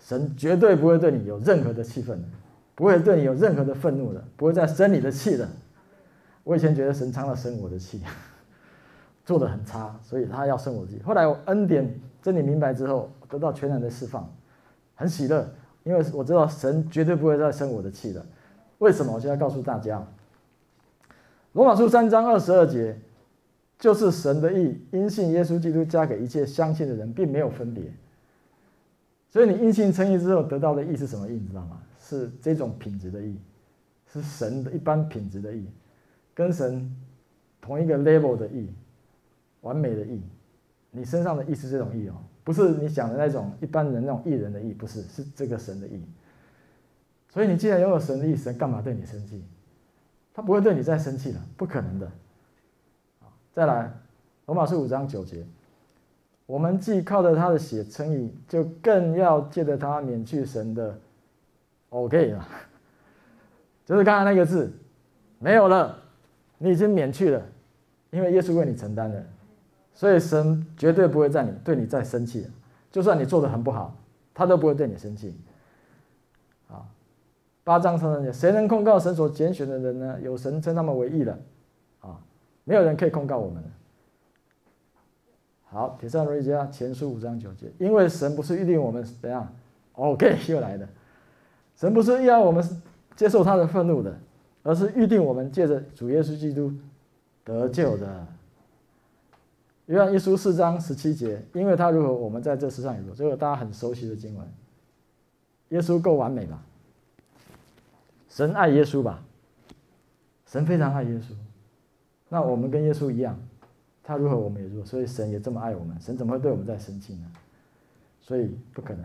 [0.05, 2.29] 神绝对不会对你有任何的气愤的，
[2.75, 5.49] 不会对你有任何的愤怒的，不会再生你的气的。
[6.43, 8.03] 我以前觉得神常常生我的气，
[9.25, 11.01] 做的很差，所以他要生我的气。
[11.03, 11.89] 后来我恩典
[12.21, 14.29] 真理明白之后，得到全然的释放，
[14.97, 15.49] 很喜乐，
[15.85, 18.27] 因为我知道神绝对不会再生我的气的。
[18.79, 19.15] 为什么？
[19.15, 20.05] 我现在告诉大家，
[21.53, 22.99] 罗马书三章二十二节，
[23.79, 27.85] 就是神的意，因信耶稣基督加给一切相信的人，并没有分别。
[29.33, 31.33] 所以你因信称义之后得到的义是什么义？
[31.33, 31.81] 你知道吗？
[31.99, 33.35] 是这种品质的义，
[34.13, 35.67] 是神的一般品质的义，
[36.35, 36.95] 跟神
[37.59, 38.69] 同一个 level 的义，
[39.63, 40.21] 完美的义。
[40.91, 42.15] 你身上的义是这种义哦，
[42.45, 46.05] 不是你想的那种一般人那种义人的义，不是，是这个神的义。
[47.31, 49.43] 所以你既然拥有神的义，神干嘛对你生气？
[50.35, 52.13] 他不会对你再生气了，不可能的。
[53.55, 53.91] 再来，
[54.45, 55.43] 罗马书五章九节。
[56.47, 60.99] 我们既靠着他的血称义，就更要借着他免去神的
[61.91, 62.49] OK 了，
[63.87, 64.71] 就是刚才那个字
[65.39, 65.97] 没有了，
[66.59, 67.43] 你已经免去了，
[68.11, 69.25] 因为耶稣为你承担了，
[69.95, 72.51] 所以神绝对不会在你对你再生气了，
[72.91, 73.97] 就算你做的很不好，
[74.35, 75.35] 他都不会对你生气。
[76.69, 76.85] 啊，
[77.65, 80.19] 八章承认，谁能控告神所拣选的人呢？
[80.21, 81.39] 有神称他们为义了，
[82.01, 82.19] 啊，
[82.65, 83.63] 没有人可以控告我们。
[85.73, 89.51] 好，帖撒罗尼迦前书五章九节，因为神不是预定我们怎样
[89.95, 90.87] ，OK 又来的，
[91.77, 92.63] 神不是要我们
[93.17, 94.15] 接受他的愤怒的，
[94.63, 96.71] 而是预定我们借着主耶稣基督
[97.43, 98.27] 得救的。
[99.87, 103.15] 约翰一书四章十七节，因为他如何，我们在这世上也如何。
[103.15, 104.47] 这个大家很熟悉的经文。
[105.71, 106.63] 耶稣够完美吧？
[108.29, 109.23] 神爱耶稣吧？
[110.45, 111.33] 神非常爱耶稣。
[112.29, 113.39] 那我们跟耶稣一样，
[114.03, 114.87] 他如何，我们也如何。
[114.87, 117.27] 所以神也这么爱我们，神怎么会对我们再生气呢？
[118.21, 119.05] 所以不可能，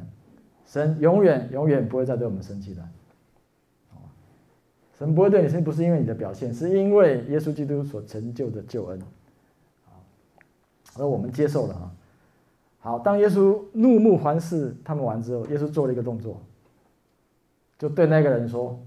[0.66, 2.84] 神永远永远不会再对我们生气的。
[4.98, 9.00] 神不会对你生气，不是因为你的表现，是因为耶稣基督所成就的救恩。
[10.98, 11.92] 而我们接受了啊。
[12.80, 16.42] 好，当耶稣怒目环视他们完之后，耶稣做了一个动作，
[17.78, 18.80] 就对那个人说：“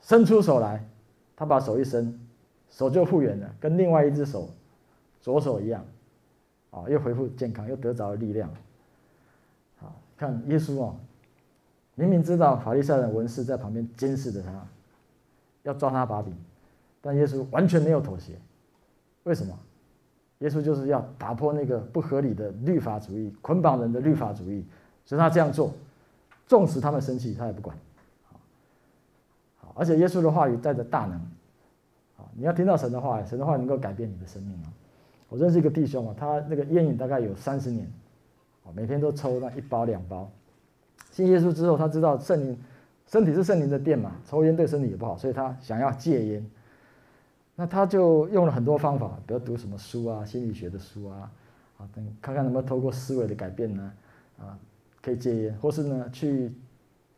[0.00, 0.86] 伸出手来。”
[1.34, 2.18] 他把手一伸，
[2.68, 4.50] 手就复原了，跟另外一只手
[5.20, 5.84] 左手一样，
[6.70, 8.48] 啊，又恢复健康，又得着了力量。
[9.78, 10.96] 好，看耶稣哦，
[11.94, 14.66] 明明知道法利赛人文士在旁边监视着他，
[15.64, 16.34] 要抓他把柄，
[17.00, 18.38] 但耶稣完全没有妥协。
[19.24, 19.58] 为什么？
[20.38, 24.64] 耶稣就是要打破那个不合理的律法主义，捆绑人的律法主义，
[25.04, 25.72] 所以他这样做，
[26.46, 27.76] 纵使他们生气，他也不管。
[29.56, 31.20] 好，而且耶稣的话语带着大能。
[32.34, 34.70] 你要听到神的话，神的话能够改变你的生命啊！
[35.28, 37.86] 我认识一个弟兄啊，他那个烟瘾大概有三十年，
[38.74, 40.30] 每天都抽那一包两包。
[41.10, 42.58] 信耶稣之后，他知道圣灵，
[43.06, 46.46] 身体是圣灵的殿嘛，抽烟对身体也不好，所以他想要戒烟。
[47.56, 51.30] 那他就用了很多方法，比如读什么书啊，心理学的书啊，
[51.76, 53.92] 啊，等看看能不能透过思维的改变呢，
[54.38, 54.56] 啊，
[55.02, 56.52] 可以戒烟，或是呢去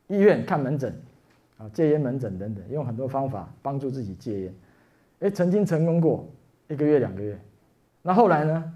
[0.06, 0.98] 医院看门诊，
[1.58, 4.54] 啊，戒烟门诊等等，用很多方法帮助自己戒烟。
[5.20, 6.26] 哎，曾经成功过
[6.68, 7.38] 一个月两个月，
[8.02, 8.72] 那后来呢，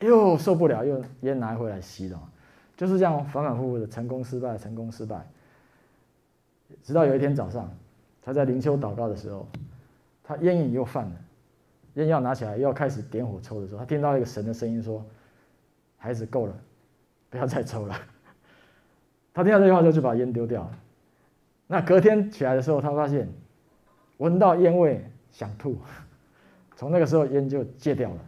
[0.00, 2.20] 又受不了，又烟拿回来吸了，
[2.76, 5.26] 就是这样反反复复的成功失败，成功失败，
[6.82, 7.70] 直到有一天早上，
[8.22, 9.46] 他在灵修祷告的时候。
[10.30, 11.16] 他烟瘾又犯了，
[11.94, 15.02] 烟药拿起来又要开始点火抽的时候，他听到一个神的声音说
[15.96, 16.52] ：“孩子，够了，
[17.30, 17.96] 不要再抽了。
[19.32, 20.78] ”他听到这句话就就把烟丢掉了。
[21.66, 23.26] 那隔天起来的时候，他发现
[24.18, 25.78] 闻到烟味想吐，
[26.76, 28.20] 从那个时候烟就戒掉了。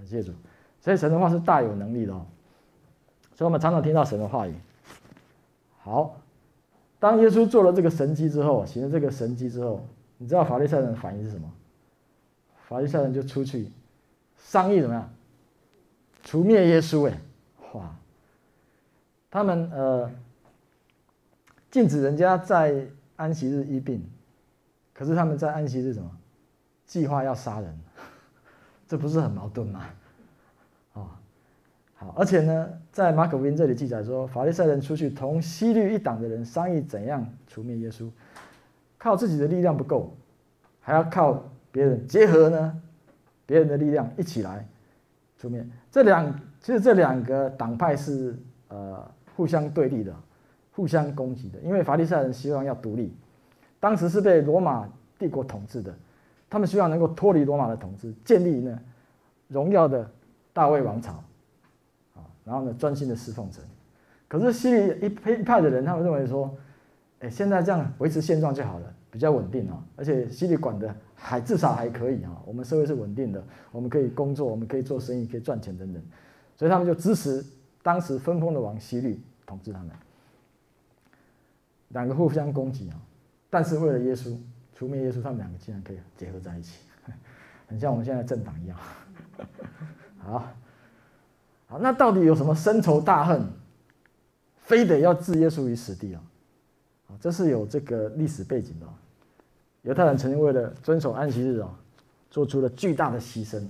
[0.00, 0.32] 感谢主，
[0.80, 2.24] 所以神的话是大有能力的哦。
[3.34, 4.54] 所以我们常常听到神的话语。
[5.82, 6.18] 好，
[6.98, 9.86] 当耶稣做了这个神迹之后，行了这个神迹之后。
[10.22, 11.50] 你知道法利赛人的反应是什么？
[12.68, 13.70] 法利赛人就出去
[14.36, 15.10] 商议怎么样
[16.22, 17.08] 除灭耶稣？
[17.08, 17.18] 哎，
[17.72, 17.96] 哇！
[19.30, 20.10] 他们呃
[21.70, 22.86] 禁止人家在
[23.16, 24.06] 安息日医病，
[24.92, 26.10] 可是他们在安息日什么
[26.84, 27.80] 计划要杀人？
[28.90, 29.86] 这不是很矛盾吗？
[30.94, 31.14] 啊，
[31.94, 38.10] 好，而且呢，在马可福音这里记载说，法利赛人出去同希律一党的人商议怎样除灭耶稣。
[38.98, 40.12] 靠自己的力量不够，
[40.80, 42.82] 还要靠别人结合呢，
[43.46, 44.66] 别人的力量一起来
[45.38, 45.70] 出面。
[45.88, 46.28] 这两
[46.60, 48.36] 其实这两个党派是
[48.66, 50.12] 呃互相对立的，
[50.72, 51.60] 互相攻击的。
[51.60, 53.16] 因为法利赛人希望要独立，
[53.78, 55.94] 当时是被罗马帝国统治的，
[56.50, 58.78] 他们希望能够脱离罗马的统治，建立呢
[59.48, 60.10] 荣耀的
[60.52, 61.12] 大卫王朝，
[62.14, 63.64] 啊，然后呢专心的侍奉神。
[64.28, 66.54] 可是希律一一派的人，他们认为说。
[67.22, 72.34] 哎，现在这样维持现状就好了，比较稳定啊，而且希律管的还至少还可以啊。
[72.46, 76.02] 我们社会是稳定的，我们可以工作，我们可以做生意，可以赚钱等等，
[76.56, 77.44] 所以他们就支持
[77.82, 79.90] 当时分封的王希律统治他们。
[81.88, 82.96] 两个互相攻击啊，
[83.50, 84.34] 但是为了耶稣，
[84.80, 86.78] 除灭耶稣，他们两个竟然可以结合在一起，
[87.68, 88.78] 很像我们现在政党一样。
[90.16, 90.48] 好，
[91.66, 93.46] 好，那到底有什么深仇大恨，
[94.56, 96.22] 非得要置耶稣于死地啊？
[97.20, 98.86] 这是有这个历史背景的。
[99.82, 101.78] 犹太人曾经为了遵守安息日啊，
[102.30, 103.62] 做出了巨大的牺牲。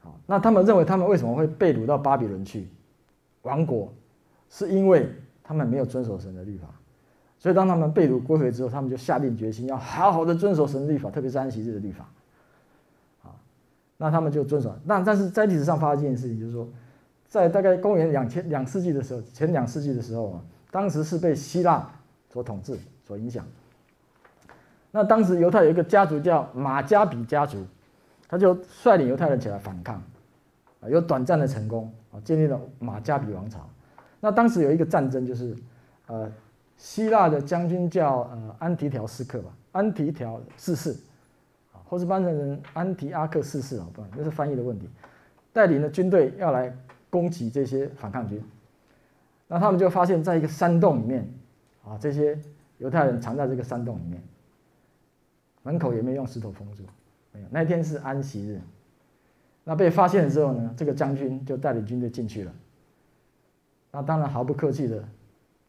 [0.00, 2.66] 好，那他们认为他们为什么会被掳到巴比伦去
[3.42, 3.92] 亡国，
[4.48, 5.06] 是因为
[5.44, 6.68] 他们没有遵守神的律法。
[7.38, 12.08] 所以当他们被掳归回之后，他们就下定决心要好好的遵守神的律法，特别是安息日的律法。
[13.22, 13.30] 啊，
[13.96, 14.74] 那他们就遵守。
[14.84, 16.68] 那但是在历史上发生一件事情，就是说，
[17.26, 20.42] 在大概公元两千两世纪的时候，前两世纪的时候啊。
[20.70, 21.90] 当时是被希腊
[22.30, 23.42] 所统治、所影响。
[24.90, 27.64] 那当时犹太有一个家族叫马加比家族，
[28.28, 29.94] 他就率领犹太人起来反抗，
[30.82, 33.66] 啊，有短暂的成功啊，建立了马加比王朝。
[34.20, 35.56] 那当时有一个战争，就是
[36.06, 36.30] 呃，
[36.78, 40.92] 希腊的将军叫呃安提条斯克吧，安提条四世，
[41.72, 44.88] 啊，或是翻译成安提阿克四世啊，不，那是翻译的问题，
[45.52, 46.72] 带领的军队要来
[47.10, 48.40] 攻击这些反抗军。
[49.48, 51.28] 那他们就发现，在一个山洞里面，
[51.84, 52.38] 啊，这些
[52.78, 54.22] 犹太人藏在这个山洞里面，
[55.64, 56.84] 门口也没有用石头封住，
[57.32, 57.46] 没有。
[57.50, 58.60] 那天是安息日，
[59.64, 62.52] 那被发现的时候呢，这个将军就带领军队进去了，
[63.90, 65.02] 那当然毫不客气的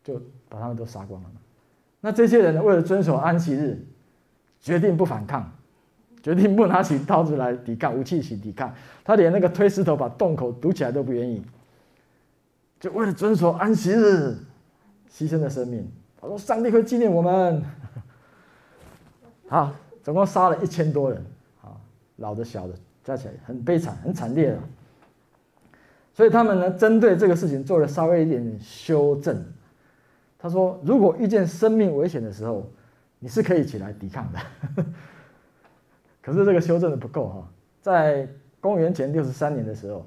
[0.03, 1.29] 就把他们都杀光了。
[2.01, 3.85] 那这些人呢，为了遵守安息日，
[4.59, 5.51] 决定不反抗。
[6.21, 8.75] 决定不拿起刀子来抵抗，武器起抵抗，
[9.05, 11.41] 他连那个推石头把洞口堵起来都不愿意，
[12.77, 14.37] 就为了遵守安息日，
[15.09, 15.89] 牺牲了生命。
[16.19, 17.63] 他说：“上帝会纪念我们。
[19.47, 19.73] ”好，
[20.03, 21.25] 总共杀了一千多人，
[21.63, 21.71] 啊，
[22.17, 24.61] 老的小的加起来很悲惨，很惨烈了。
[26.13, 29.41] 所以他们呢，针对这个事情做了稍微一点修正。
[30.39, 32.65] 他说：“如果遇见生命危险的时候，
[33.19, 34.39] 你是可以起来抵抗的。
[36.23, 38.27] ”可是这个修正的不够哈，在
[38.61, 40.05] 公元前六十三年的时候，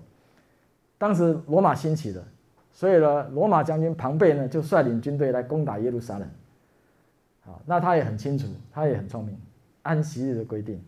[0.96, 2.24] 当时罗马兴起的，
[2.72, 6.28] 所以呢，罗马将军庞贝呢就率领军队来攻打耶路撒冷。
[7.44, 9.36] 好，那他也很清楚，他也很聪明，
[9.82, 10.80] 安息日的规定，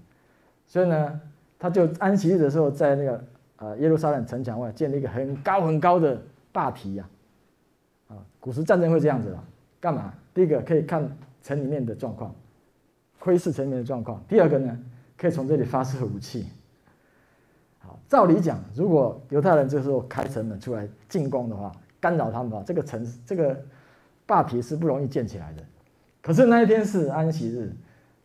[0.66, 1.20] 所以呢，
[1.58, 3.24] 他就安息日的时候在那个
[3.56, 6.16] 呃耶路撒冷城墙外建了一个很高很高的
[6.52, 7.10] 坝堤呀，啊，
[8.14, 9.38] 啊古时战争会这样子的，
[9.80, 10.14] 干嘛？
[10.32, 11.08] 第一个可以看
[11.42, 12.34] 城里面的状况，
[13.18, 14.78] 窥视城里面的状况；第二个呢？
[15.16, 16.46] 可以从这里发射武器。
[17.78, 23.56] 好，照理讲，如果犹太人这时候开城门出来进攻的话，干扰他们的话，这个城这个
[24.26, 25.62] 霸体是不容易建起来的。
[26.20, 27.72] 可是那一天是安息日，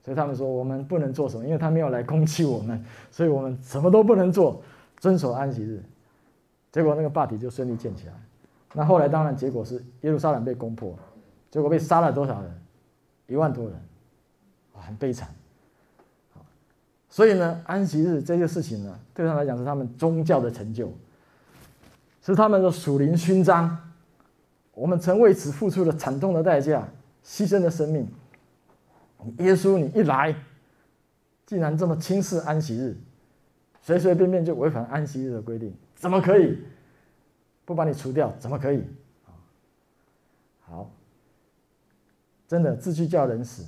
[0.03, 4.61] 所以他们说我们不能做什么，因为他没有来攻击我们，所以我们什么都不能做，
[4.97, 5.83] 遵守安息日。
[6.71, 8.13] 结果那个霸体就顺利建起来。
[8.73, 10.97] 那后来当然结果是耶路撒冷被攻破，
[11.49, 12.61] 结果被杀了多少人？
[13.27, 13.79] 一万多人，
[14.73, 15.27] 很悲惨。
[17.09, 20.93] 所以呢，安息日这些事情呢，对他们来讲是他们宗教的成就，
[22.21, 23.75] 是他们的属灵勋章。
[24.73, 26.87] 我们曾为此付出了惨痛的代价，
[27.25, 28.07] 牺牲了生命。
[29.39, 30.33] 耶稣，你一来，
[31.45, 32.95] 竟然这么轻视安息日，
[33.81, 36.57] 随随便便就违反安息日的规定，怎么可以？
[37.69, 38.79] 不把你除掉，怎么可以？
[39.27, 39.29] 啊
[40.61, 40.91] 好，
[42.47, 43.63] 真的，秩序叫人死，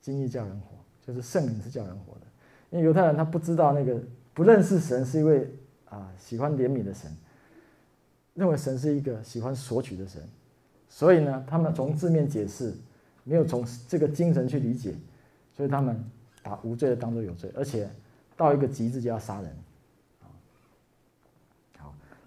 [0.00, 2.22] 经义叫人活，就是圣灵是叫人活的。
[2.70, 3.96] 因为犹太人他不知道那个
[4.34, 5.48] 不认识神是一位
[5.84, 7.16] 啊喜欢怜悯的神，
[8.34, 10.20] 认为神是一个喜欢索取的神，
[10.88, 12.74] 所以呢，他们从字面解释，
[13.22, 14.96] 没有从这个精神去理解，
[15.56, 16.04] 所以他们
[16.42, 17.88] 把无罪的当作有罪，而且
[18.36, 19.56] 到一个极致就要杀人。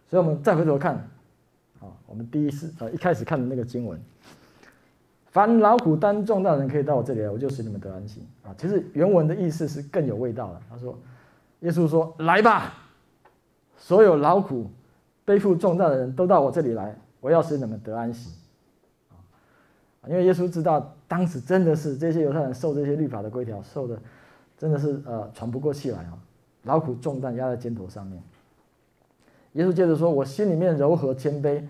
[0.10, 0.95] 所以我们再回头看，
[1.80, 3.99] 啊，我们第一次呃一开始看的那个经文。
[5.28, 8.56] 凡劳苦担重担的人，可以到我这里来，我就使你们得安息啊！
[8.58, 10.62] 其实原文的意思是更有味道的。
[10.70, 10.97] 他说
[11.60, 12.72] ：“耶稣说，来吧，
[13.78, 14.72] 所有劳苦
[15.26, 18.34] 背负重担的人都到我这里来，我要使你们得安息。”
[19.12, 23.99] 啊，因为耶稣知道当时真的是这些犹太人受这些律法的规条，受的
[24.58, 26.18] 真的是呃喘不过气来啊，
[26.64, 28.24] 劳苦重担压在肩头上面。
[29.56, 31.62] 耶稣接着说：“我心里面柔和谦卑。”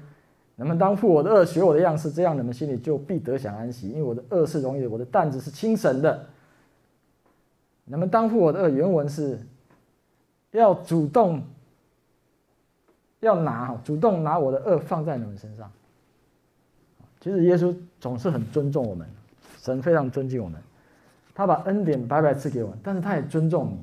[0.58, 3.90] 你们当负我的轭，学我的样式，这样你们心里就必得享安息。
[3.90, 6.26] 因为我的轭是容易的，我的担子是轻省的。
[7.84, 9.38] 你们当负我的轭，原文是
[10.52, 11.44] 要主动
[13.20, 15.70] 要拿，主动拿我的轭放在你们身上。
[17.20, 19.06] 其实耶稣总是很尊重我们，
[19.58, 20.60] 神非常尊敬我们，
[21.34, 23.78] 他把恩典白白赐给我们，但是他也尊重你，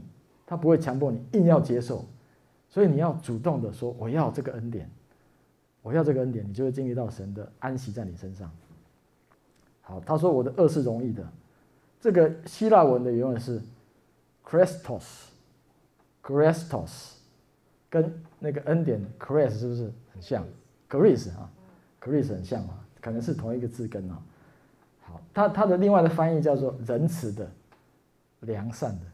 [0.46, 2.04] 他不会强迫你硬要接受，
[2.72, 4.90] 所以你要主动的说我要这个恩典。
[5.82, 8.48] 我要这个恩典，你就会经历到神的安息在你身上。
[9.80, 11.26] 好，他说我的恶是容易的，
[12.00, 13.60] 这个希腊文的原文是
[14.46, 17.14] Christos，Christos，
[17.90, 20.46] 跟那个恩典 Christ 是不是很像
[20.88, 21.50] ？Grace 啊
[22.00, 24.22] ，Grace 很像啊，可能是同一个字根啊。
[25.00, 27.50] 好，他他的另外的翻译叫做仁慈的、
[28.38, 29.06] 良善的。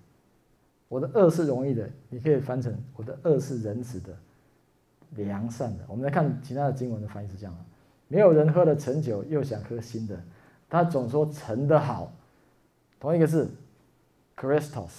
[0.89, 4.17] 我的恶是容易的，你可以翻成我的恶是仁慈的。
[5.17, 7.61] 良善的，我们来看其他的经文的翻译是这样的：
[8.09, 10.23] 没有人喝了陈酒又想喝新的，
[10.69, 12.13] 他总说陈的好。
[13.01, 13.51] 同一个字
[14.37, 14.91] ，Christos。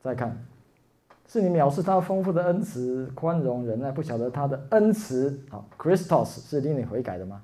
[0.00, 0.44] 再看，
[1.26, 5.36] 是你藐视他丰富的恩慈、宽容、忍耐，不晓得他的恩慈。
[5.50, 7.42] 好，Christos 是令你悔改的吗？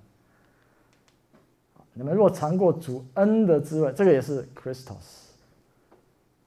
[1.93, 5.30] 你们若尝过主恩的滋味，这个也是 Christos。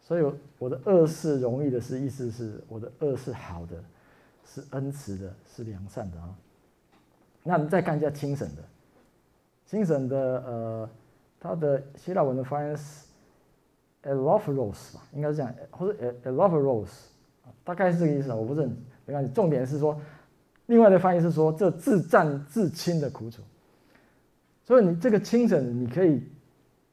[0.03, 3.83] 所以我的恶是容易的，是意思是我的恶是好的。
[4.45, 6.35] 是恩慈的，是良善的啊。
[7.43, 8.63] 那我们再看一下轻省的，
[9.65, 10.89] 轻省的呃，
[11.39, 13.05] 它的希腊文的发音是
[14.03, 16.89] elophoros 吧，应该是这样，或者 elophoros，
[17.63, 18.69] 大概是这个意思啊，我不是很
[19.05, 19.31] 没关系。
[19.31, 19.99] 重点是说，
[20.65, 23.41] 另外的翻译是说，这自战自轻的苦楚。
[24.65, 26.21] 所以你这个轻省，你可以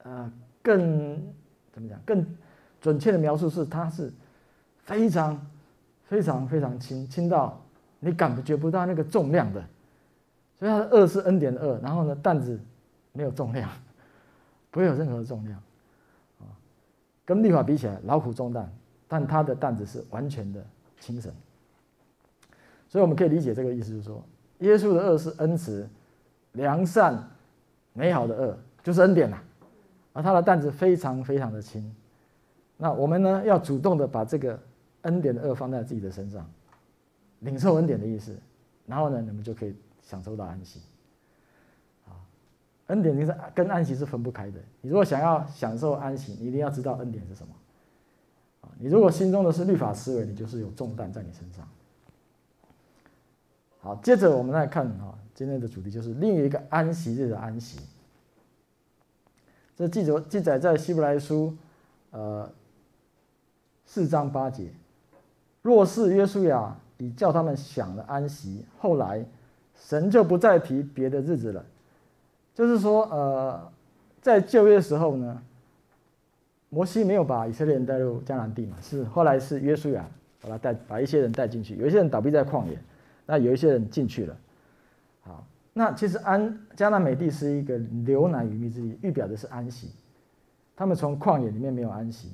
[0.05, 0.33] 呃
[0.63, 1.21] 更
[1.73, 2.01] 怎么讲？
[2.07, 2.25] 更
[2.81, 4.13] 准确的描述是，它是
[4.79, 5.47] 非常
[6.05, 7.61] 非常非常轻，轻到
[7.99, 9.63] 你感觉不到那个重量的。
[10.59, 12.59] 所以它的轭是恩典的，然后呢，担子
[13.13, 13.69] 没有重量，
[14.71, 15.59] 不会有任何重量
[16.41, 16.45] 啊。
[17.25, 18.71] 跟律法比起来，老虎重担，
[19.09, 20.65] 但它的担子是完全的
[21.01, 21.33] 轻省。
[22.89, 24.23] 所以我们可以理解这个意思，就是说，
[24.59, 25.89] 耶稣的恶是恩慈、
[26.53, 27.23] 良善、
[27.93, 29.39] 美好的恶，就是恩典呐。
[30.13, 31.95] 而他的担子非常非常的轻。
[32.83, 34.59] 那我们呢，要主动的把这个
[35.03, 36.51] 恩典的轭放在自己的身上，
[37.41, 38.35] 领受恩典的意思，
[38.87, 40.81] 然后呢，你们就可以享受到安息。
[42.09, 42.17] 啊，
[42.87, 44.59] 恩典其实跟安息是分不开的。
[44.81, 47.55] 你如果想要享受安息，你一定要知道恩典是什么。
[48.63, 51.69] 啊，你如果心中的是律法思维，你就是有重担在你身上。
[53.81, 57.79] 好，接着我们来看啊，今天的主题就是另一个安息日的安息。
[59.77, 61.57] 这记载记载在希伯来书，
[62.11, 62.51] 呃，
[63.91, 64.69] 四章八节。
[65.63, 69.25] 若是约书亚已叫他们享了安息，后来
[69.75, 71.65] 神就不再提别的日子了。
[72.55, 73.73] 就是说，呃，
[74.23, 75.43] 在旧约时候呢，
[76.69, 80.09] 摩西没有把以色列人带入迦南地嘛，是后来是约书亚
[80.41, 82.79] 把他带把一些人带进去，有一些人倒闭在旷野。
[83.27, 84.37] 那有一些人进去了，
[85.23, 89.91] 好，那其实安迦南美地是一个流奶与蜜之地，预表的是安息。
[90.77, 92.29] 他们从旷野里面没有安息，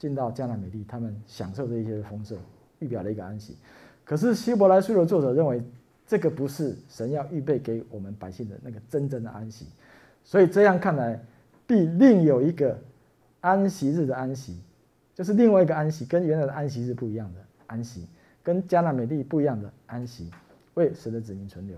[0.00, 2.36] 进到迦南美地，他们享受这一些丰盛，
[2.80, 3.56] 预表了一个安息。
[4.04, 5.62] 可是希伯来书的作者认为，
[6.06, 9.66] 这个不是神要预备给我们百姓的那个真正的安息，
[10.24, 11.22] 所以这样看来，
[11.66, 12.76] 必另有一个
[13.40, 14.58] 安息日的安息，
[15.14, 18.06] 就是另外一个安息，跟原来的安息日不一样的安息。
[18.42, 20.30] 跟迦南美地不一样的安息，
[20.72, 21.76] 为神的子民存留。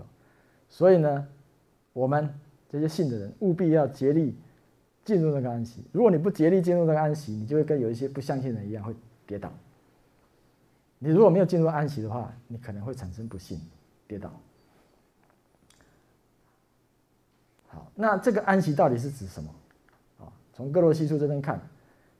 [0.69, 1.27] 所以呢，
[1.91, 2.33] 我们
[2.71, 4.33] 这些信的人务必要竭力
[5.05, 5.83] 进入那个安息。
[5.91, 8.95] 如果你不竭力进入那个安息，你就会跟有一些不相信的人一样会
[9.25, 9.51] 跌倒。
[10.99, 13.59] 你如果没有进入安息的话，你可能会产生不幸，
[14.07, 14.31] 跌倒。
[17.67, 19.49] 好，那这个安息到底是指什么？
[20.19, 21.59] 啊，从歌罗西书这边看。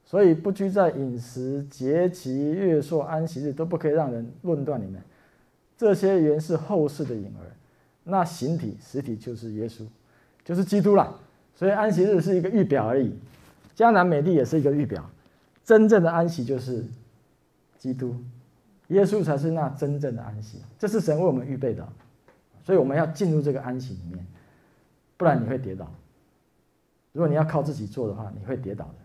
[0.05, 5.01] 所以不拘在饮食、节期、月朔、安息日，都不可以让人论断你们。
[5.77, 7.47] 这些原是后世的影儿，
[8.03, 9.87] 那形体实体就是耶稣，
[10.43, 11.17] 就是基督了。
[11.55, 13.15] 所以安息日是一个预表而已，
[13.75, 15.09] 迦南美地也是一个预表。
[15.63, 16.83] 真正的安息就是
[17.77, 18.15] 基督，
[18.87, 20.59] 耶稣才是那真正的安息。
[20.77, 21.87] 这是神为我们预备的，
[22.63, 24.25] 所以我们要进入这个安息里面，
[25.15, 25.89] 不然你会跌倒。
[27.13, 28.95] 如果你要靠自己做的话，你会跌倒的。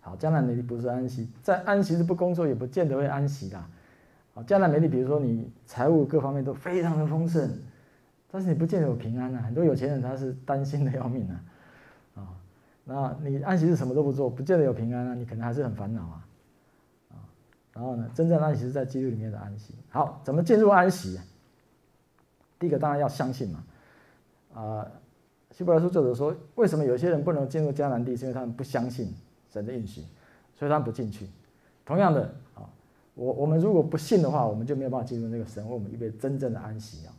[0.00, 3.66] 好，迦南美地不是安息，在安息日不工作也不见得会安息啦。
[4.34, 7.50] 好，迦南美地，比如说你财务各方面都非常的丰盛，
[8.30, 9.42] 但是你不见得有平安啊。
[9.42, 11.42] 很多有钱人他是担心的要命啊。
[12.16, 12.28] 啊，
[12.84, 16.26] 那你安息日什么都不做，不见得有平安啊，你可能还是很烦恼啊。
[17.10, 17.14] 啊，
[17.72, 19.74] 然后呢，真正安息是在基督里面的安息。
[19.88, 21.18] 好，怎么进入安息？
[22.58, 23.64] 第一个当然要相信嘛。
[24.54, 24.86] 啊，
[25.50, 28.16] 希伯来书作者说，为什么有些人不能进入迦南地？
[28.16, 29.14] 是因为他们不相信。
[29.52, 30.02] 神的应许，
[30.54, 31.26] 所以他们不进去。
[31.84, 32.22] 同样的
[32.54, 32.62] 啊，
[33.14, 37.10] 我我们如果不信的话，我们就没有办法进入那个神为我们预备真正的安息啊。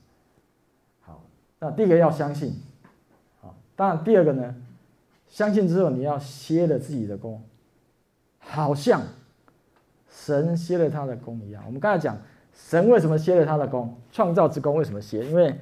[1.62, 2.56] 那第一个要相信，
[3.40, 4.56] 好，当然第二个呢，
[5.28, 7.42] 相信之后你要歇了自己的功，
[8.40, 9.02] 好像
[10.10, 11.64] 神歇了他的功一样。
[11.68, 12.18] 我们刚才讲，
[12.54, 13.96] 神为什么歇了他的功？
[14.12, 15.24] 创造之功为什么歇？
[15.26, 15.56] 因为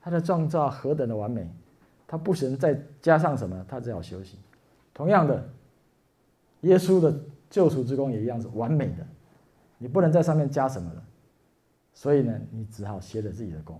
[0.00, 1.50] 他的创造何等的完美，
[2.06, 4.38] 他不行再加上什么，他只好休息。
[4.92, 5.44] 同样的。
[6.60, 7.14] 耶稣的
[7.50, 9.06] 救赎之功也一样是完美的，
[9.76, 11.04] 你不能在上面加什么了，
[11.92, 13.78] 所以呢，你只好歇了自己的功。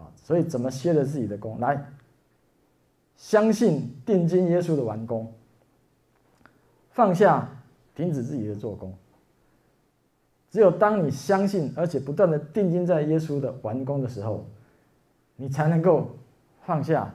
[0.00, 1.60] 好，所以怎么歇了自己的功？
[1.60, 1.84] 来，
[3.16, 5.30] 相信定睛耶稣的完工，
[6.90, 7.46] 放下，
[7.94, 8.94] 停止自己的做工。
[10.50, 14.46] 只有当你相信，而且不断的定睛在耶稣的完工的时候，
[15.36, 16.16] 你才能够
[16.62, 17.14] 放下，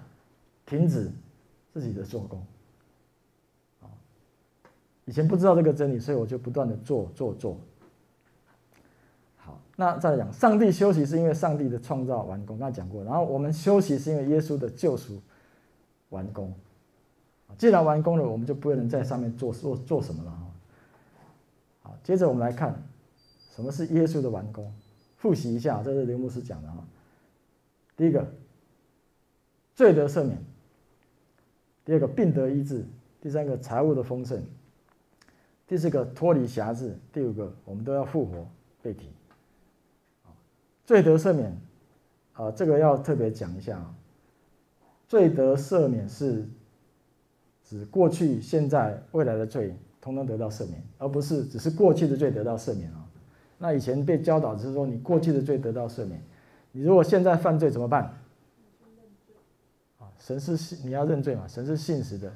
[0.67, 1.11] 停止
[1.73, 2.45] 自己的做工。
[5.05, 7.57] 以前不知道这个真理，所以我就不断的做做做。
[9.75, 13.03] 那再讲，上帝休息是因为上帝的创造完工，刚讲过。
[13.03, 15.21] 然后我们休息是因为耶稣的救赎
[16.09, 16.53] 完工。
[17.57, 20.39] 既然完工了，我们就不能在上面做做做什么了。
[21.83, 22.81] 好，接着我们来看，
[23.53, 24.73] 什么是耶稣的完工？
[25.17, 26.83] 复习一下，这是林牧师讲的哈。
[27.97, 28.27] 第一个，
[29.73, 30.37] 罪得赦免；
[31.85, 32.81] 第二个，病得医治；
[33.21, 34.43] 第三个，财务的丰盛。
[35.67, 38.47] 第四个脱离辖制，第五个我们都要复活
[38.81, 39.09] 被提，
[40.85, 41.57] 罪得赦免，
[42.35, 43.93] 呃，这个要特别讲一下啊，
[45.07, 46.45] 罪得赦免是
[47.63, 53.03] 指过去、现在、未来的罪通通得到赦免，而不是只是过去的罪得到赦免啊。
[53.57, 56.21] 那以前被教导只是说你过去的罪得到赦免，
[56.71, 58.03] 你如果现在犯罪怎么办？
[59.97, 62.31] 啊，神是信你要认罪嘛，神是信实的，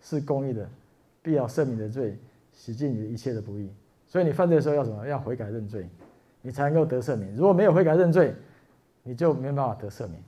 [0.00, 0.66] 是公义的，
[1.22, 2.16] 必要赦免的罪，
[2.52, 3.68] 洗净你的一切的不义。
[4.06, 5.06] 所以你犯罪的时候要什么？
[5.06, 5.86] 要悔改认罪，
[6.42, 7.34] 你才能够得赦免。
[7.34, 8.34] 如果没有悔改认罪，
[9.02, 10.22] 你就没办法得赦免。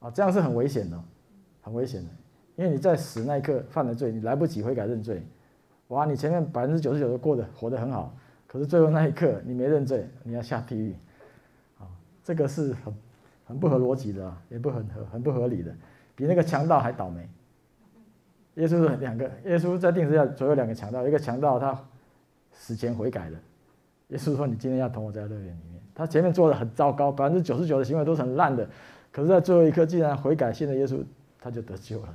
[0.00, 1.00] 啊，这样是很危险的，
[1.60, 2.08] 很危险的，
[2.56, 5.22] 因为你在死那一刻犯了罪，你来不及悔改认罪，
[5.88, 8.12] 哇，你前面百分之九十九都过得活得很好。
[8.46, 10.94] 可是最后那一刻你没认罪，你要下地狱，
[11.78, 11.86] 啊，
[12.24, 12.94] 这个是很
[13.44, 15.72] 很不合逻辑的，也不很合很不合理的，
[16.14, 17.28] 比那个强盗还倒霉。
[18.56, 21.80] 耶稣是两个，耶稣在定十字架左右两个强盗，一个强盗他
[22.50, 23.38] 死前悔改了，
[24.12, 25.82] 耶稣说，你今天要同我在乐园里面。
[25.94, 28.66] 他前面做的很糟糕，百分之九十九的行为都是很烂的，
[29.10, 31.04] 可是在最后一刻既然悔改信了耶稣，
[31.38, 32.08] 他就得救了，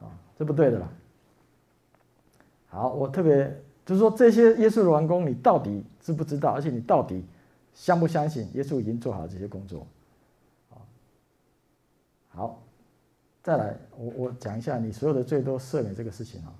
[0.00, 0.88] 啊，这不对的啦。
[2.66, 3.56] 好，我特别。
[3.86, 6.52] 就是说，这些耶稣的完工，你到底知不知道？
[6.52, 7.22] 而且你到底
[7.74, 9.86] 相不相信耶稣已经做好了这些工作？
[12.28, 12.62] 好，
[13.42, 16.54] 再来，我我讲一下你所有的罪都赦免这个事情啊。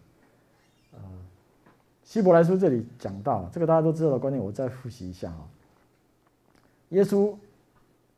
[2.04, 5.40] 希伯来书这里讲到这个大家都知道的观念，我再复习一下啊。
[6.90, 7.34] 耶稣，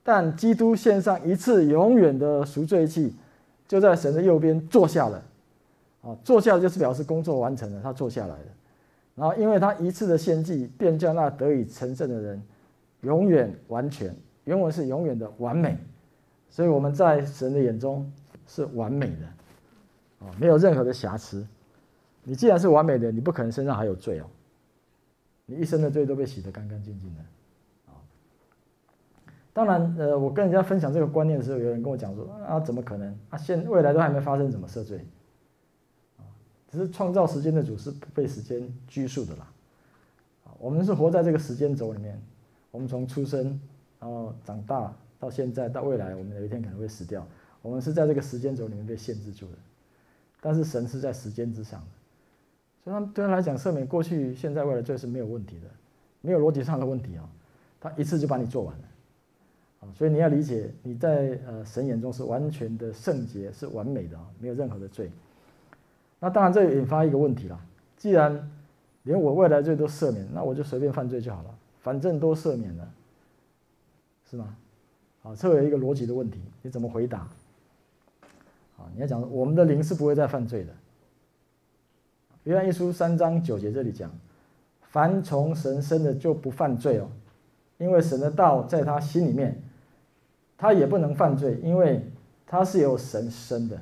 [0.02, 3.14] 但基督献上一次永远的赎罪祭，
[3.66, 5.22] 就在神的右边坐下了。
[6.02, 8.44] 啊，坐下就是表示工作完成了，他坐下来了。
[9.14, 12.42] 然后，因为他一次的献祭，便叫那得以成圣的人
[13.00, 14.14] 永远完全。
[14.44, 15.76] 原文是永远的完美，
[16.50, 18.08] 所以我们在神的眼中
[18.46, 21.44] 是完美的，啊，没有任何的瑕疵。
[22.28, 24.26] 你既然是完美的，你不可能身上还有罪哦。
[25.46, 27.20] 你一生的罪都被洗得干干净净的，
[27.86, 27.94] 啊。
[29.52, 33.16] 当然，呃，我跟人家分享这个观念的时候，有人跟我讲说：“啊，怎么可能？
[33.30, 35.06] 啊，现未来都还没发生，怎么赦罪？”
[36.68, 39.48] 只是创造时间的主是被时间拘束的啦，
[40.58, 42.20] 我们是活在这个时间轴里面，
[42.72, 43.58] 我们从出生，
[44.00, 47.24] 然后长大到现在到未来，我们有一天可能会死掉，
[47.62, 49.58] 我们是在这个时间轴里面被限制住的。
[50.40, 51.86] 但是神是在时间之上的，
[52.86, 55.66] 所以他对他来讲，赦免过去、现在、未来罪是没有问题的，
[56.20, 57.28] 没有逻辑上的问题啊，
[57.80, 58.84] 他一次就把你做完了，
[59.80, 65.10] 啊，所以你要理解，你在呃神眼中是完全的圣洁，是完美的啊，没有任何的罪。
[66.20, 67.60] 那当然，这引发一个问题了。
[67.96, 68.50] 既然
[69.02, 72.88] 连我未来罪都赦免，那我就随便犯罪就好了，反正都赦免了，
[74.30, 74.56] 是吗？
[75.24, 77.18] 啊，这有一个逻辑的问题，你怎么回答？
[78.78, 80.72] 啊，你要讲我们的灵是不会再犯罪的。
[82.46, 84.08] 约翰一书三章九节这里讲，
[84.80, 87.08] 凡从神生的就不犯罪哦，
[87.76, 89.60] 因为神的道在他心里面，
[90.56, 92.08] 他也不能犯罪，因为
[92.46, 93.76] 他是由神生的。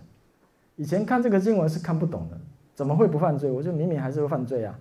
[0.77, 2.41] 以前看这个经文是看不懂的，
[2.75, 3.51] 怎么会不犯罪？
[3.51, 4.79] 我就明明还是会犯罪啊，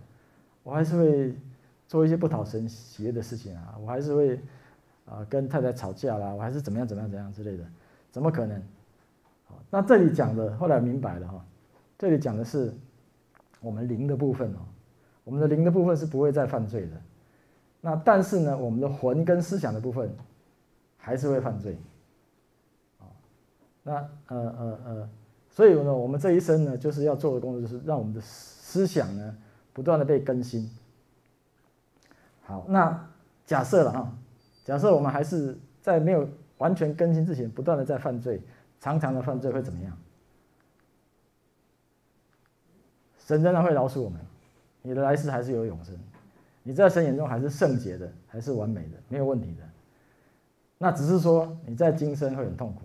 [0.63, 1.35] 我还是会
[1.85, 4.39] 做一些不讨神喜悦的事情啊，我还是会
[5.05, 7.65] 啊跟太太吵架啦，我还是怎么样怎么样怎样之类的，
[8.13, 8.63] 怎么可能？
[9.69, 11.45] 那这里讲的后来明白了哈，
[11.97, 12.73] 这里讲的是
[13.63, 14.59] 我们灵的部分哦，
[15.23, 17.01] 我们的灵的部分是不会再犯罪的，
[17.81, 20.13] 那但是呢，我们的魂跟思想的部分
[20.97, 21.77] 还是会犯罪，
[22.99, 23.07] 啊
[23.81, 23.93] 那
[24.27, 25.09] 呃呃呃。
[25.49, 29.37] 所以呢，我们这一生呢，就是要做的工作，就是让我们的思想呢，
[29.71, 30.67] 不断的被更新。
[32.41, 33.07] 好，那
[33.45, 34.17] 假设了啊，
[34.65, 38.41] 假设我们还是在没有完全更新之前，不断的在犯罪，
[38.79, 39.95] 常常的犯罪会怎么样？
[43.25, 44.19] 神仍然会饶恕我们，
[44.81, 45.95] 你的来世还是有永生，
[46.61, 49.63] 你在神眼中还是圣洁的，还是完美的，没有问题的。
[50.77, 52.81] 那只是说你在今生会很痛苦，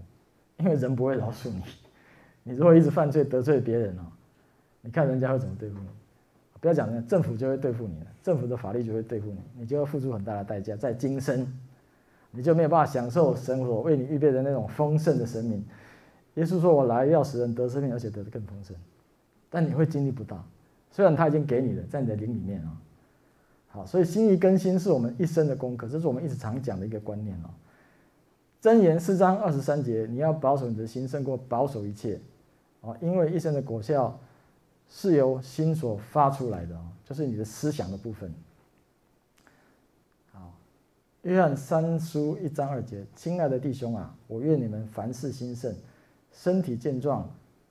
[0.58, 1.62] 因为人不会饶恕你。
[2.44, 4.02] 你如果一直犯罪得罪别人哦，
[4.80, 5.88] 你看人家会怎么对付你？
[6.60, 11.46] 不要讲了，政府就会对付你了，政府的法律就会对付你，你就要付出很大的代价，在今生，
[12.30, 15.64] 你就没有办法享受神所为你预备的那种丰盛的生命。
[16.34, 18.76] 耶稣说：“我来要使人得生命，而且得的更丰盛。”
[19.50, 20.44] 但你会经历不到，
[20.90, 22.76] 虽然他已经给你了，在你的灵里面啊。
[23.70, 27.50] 好，所以心意更新是我们一生的功课，这是我们一直常讲的一个观念哦。
[28.60, 32.18] 箴言四章二十三节，你要保守你的心，胜过保守一切。
[32.80, 34.18] 哦，因为一生的果效
[34.88, 38.32] 是由心所发出来的哦，就是你的思想的部分。
[40.32, 40.52] 好，
[41.22, 45.74] 约翰三书一章二节，亲爱的弟兄啊，我愿你们凡事兴盛，
[46.32, 47.28] 身体健壮，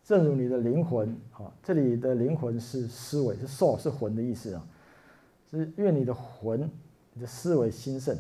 [0.08, 1.14] 正如你的灵魂。
[1.32, 4.66] 好，这里的灵魂是思维，是 soul，是魂的意思啊，
[5.52, 6.72] 是愿你的魂，
[7.12, 8.18] 你的思维兴盛，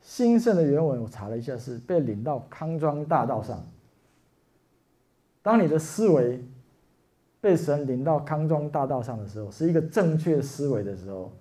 [0.00, 3.66] 兴盛的原文我查了一下，是被领到康庄大道上。
[5.42, 6.40] 当你的思维
[7.40, 11.32] 被神领到康庄大道上的时候，是一个正确思维的时候，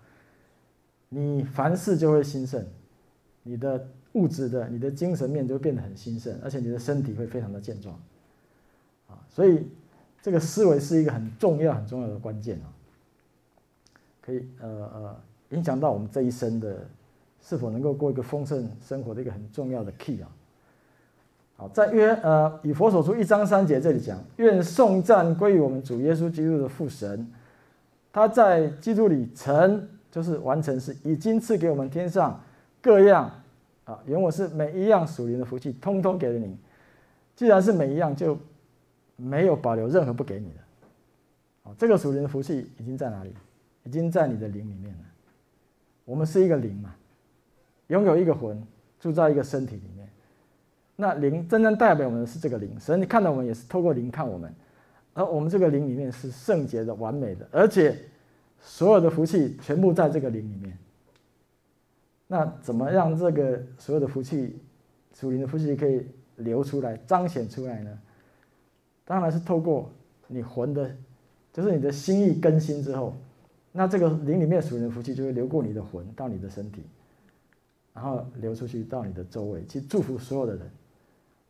[1.10, 2.66] 你凡事就会兴盛，
[3.44, 7.94] 你的物质的、你的精神面就会变得很兴盛，而且你的身体会非常的健壮。
[9.08, 9.68] 啊，所以
[10.24, 12.72] 这个思维是一个很重要、很重要的关键啊，
[14.22, 15.16] 可以呃呃
[15.50, 16.78] 影响到我们这一生的
[17.42, 20.30] 是否能够过一个丰盛生活的一个很重要的 key 啊。
[21.58, 27.30] 好，在约呃以佛所书一章三节这里讲，愿颂赞归于我们主耶稣基督的父神，
[28.14, 32.42] 他在基督里成就是完成是已经赐给我们天上
[32.82, 33.30] 各样
[33.84, 36.58] 啊，原我是每一样属灵的福气，通通给了你。
[37.36, 38.38] 既然是每一样，就
[39.16, 41.70] 没有保留任何不给你的。
[41.70, 43.34] 啊，这个属灵的福气已经在哪里？
[43.86, 45.03] 已经在你的灵里面了。
[46.05, 46.95] 我们是一个灵嘛，
[47.88, 48.61] 拥有一个魂，
[48.99, 50.07] 住在一个身体里面。
[50.95, 54.53] 那灵真正代表我们的是这个灵，神你看到我们也是透过灵看我们，
[55.14, 57.97] 而我们这个灵里面是圣洁的、完美的，而且
[58.59, 60.78] 所有的福气全部在这个灵里面。
[62.28, 64.57] 那怎么让这个所有的福气、
[65.14, 66.07] 属灵的福气可以
[66.38, 67.99] 流出来、彰显出来呢？
[69.06, 69.89] 当然是透过
[70.28, 70.89] 你魂的，
[71.51, 73.16] 就是你的心意更新之后，
[73.72, 76.84] 那这个灵里面属灵的福气就会流过你的魂到你的身体，
[77.93, 80.70] 然后流出去到你的周围去祝福所有的人。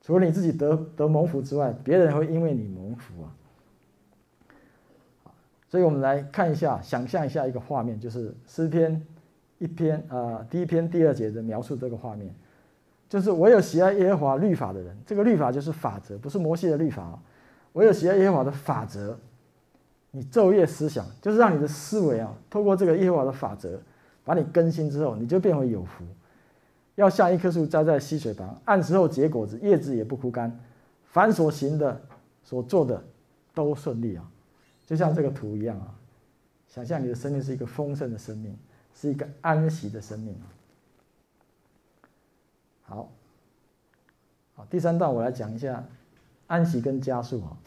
[0.02, 3.32] 除了你自己得得蒙福之外，别人会因为你蒙福啊。
[5.70, 9.02] 所以我们来看一下，想象一下一个画面，就是诗篇
[9.60, 12.34] 一篇啊、第一篇第二节的描述这个画面，
[13.08, 17.18] 就是唯有喜爱耶和华律法的人，这个律法就是法则，不是摩西的律法。
[17.74, 19.16] 唯有喜爱耶和华的法则，
[20.12, 23.80] 你昼夜思想，就是让你的思维啊，透过这个耶和华的法则，
[24.24, 26.04] 把你更新之后，你就变为有福。
[26.96, 30.60] 要像一棵树栽在溪水旁，按时候结果子，叶子也不枯干，
[31.06, 32.00] 凡所行的、
[32.44, 33.04] 所做的
[33.54, 34.24] 都顺利啊！
[34.86, 35.96] 就像这个图一样啊，
[36.68, 38.56] 想象你的生命是一个丰盛的生命，
[38.94, 40.40] 是一个安息的生命。
[42.84, 43.10] 好，
[44.54, 45.84] 好，第三段我来讲一下
[46.48, 47.58] 安息跟加速啊。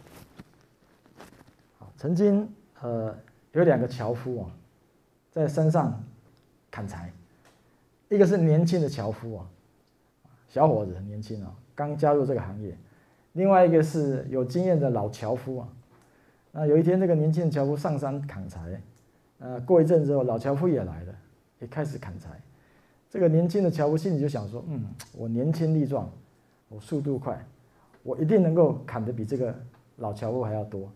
[1.96, 2.48] 曾经
[2.80, 3.16] 呃
[3.52, 4.50] 有两个樵夫啊，
[5.32, 6.02] 在山上
[6.70, 7.12] 砍柴。
[8.08, 9.46] 一个是年轻的樵夫啊，
[10.48, 12.72] 小伙子很年轻啊，刚加入这个行业；
[13.32, 15.68] 另外一个是有经验的老樵夫啊。
[16.52, 18.80] 那有一天，这个年轻的樵夫上山砍柴，
[19.40, 21.14] 呃，过一阵之后，老樵夫也来了，
[21.58, 22.30] 也开始砍柴。
[23.10, 24.84] 这个年轻的樵夫心里就想说：“嗯，
[25.16, 26.08] 我年轻力壮，
[26.68, 27.44] 我速度快，
[28.06, 29.54] 我一定能够砍得比这个
[29.96, 30.88] 老樵夫还要多。”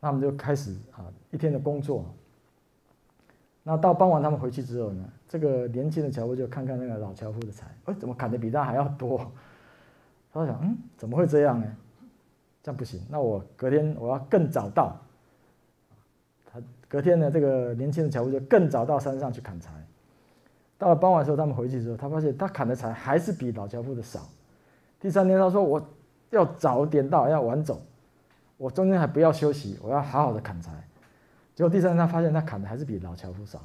[0.00, 2.04] 那我们就开始啊，一天的工作。
[3.62, 9.18] 那到傍晚他们回去之后呢，这个年轻的樵夫就看看那个老樵夫的柴，哎，怎么砍得比他还要多？
[10.32, 11.66] 他想，嗯，怎么会这样呢？
[12.62, 14.96] 这样不行，那我隔天我要更早到。
[16.44, 19.72] 他隔天呢，这个年轻的樵夫就更早到山上去砍柴。
[20.78, 24.20] 到了傍晚时候，他们回去之后，他发现他砍的柴还是比老樵夫的少。
[25.00, 25.82] 第三天，他说我
[26.30, 27.80] 要早点到，要晚走，
[28.56, 30.72] 我中间还不要休息，我要好好的砍柴。
[31.54, 33.60] 结果第三天，他发现他砍的还是比老樵夫少，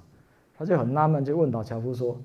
[0.58, 2.20] 他就很纳闷，就问老樵夫说：“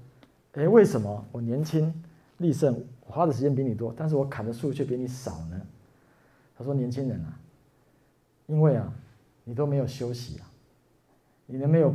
[0.53, 1.93] 诶，为什么我年轻
[2.39, 5.61] 力盛，我花的时间比你多，但是我砍的树却比你少呢？”
[6.57, 7.39] 他说：“年轻人啊，
[8.47, 8.93] 因为啊，
[9.45, 10.47] 你都没有休息啊，
[11.47, 11.95] 你都没有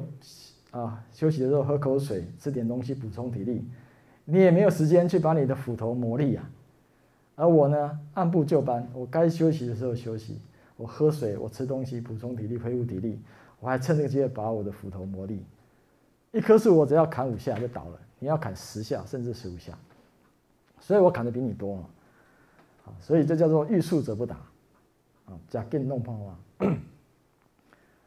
[0.72, 3.66] 啊休息的时候喝口水，吃点东西补充体力，
[4.26, 6.50] 你也没有时间去把你的斧头磨利啊。
[7.42, 10.40] 而我呢，按部就班，我该休息的时候休息，
[10.78, 13.20] 我喝水，我吃东西补充体力，恢复体力。”
[13.60, 15.44] 我还趁这个机会把我的斧头磨利。
[16.32, 19.76] 一棵树我只要砍五下就倒了，你要砍十下甚至十五下，
[20.80, 21.86] 所以我砍的比你多嘛。
[23.00, 24.36] 所以这叫做欲速则不达，
[25.26, 26.38] 啊，加更弄胖话。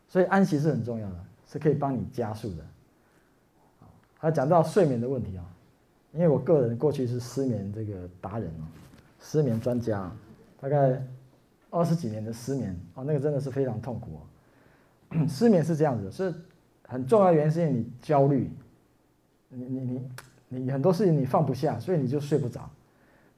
[0.07, 1.17] 所以安息是很重要的，
[1.49, 2.65] 是可以帮你加速的。
[4.17, 5.45] 还讲到睡眠的问题啊，
[6.13, 8.63] 因为我个人过去是失眠这个达人啊，
[9.25, 10.13] 失眠专家，
[10.61, 11.03] 大概
[11.71, 14.21] 二十几年的失眠啊，那个真的是非常痛苦。
[15.27, 16.33] 失眠是这样子，是
[16.87, 18.51] 很重要的原因，是因为你焦虑，
[19.49, 22.69] 你你你你很多事情你放不下，所以你就睡不着。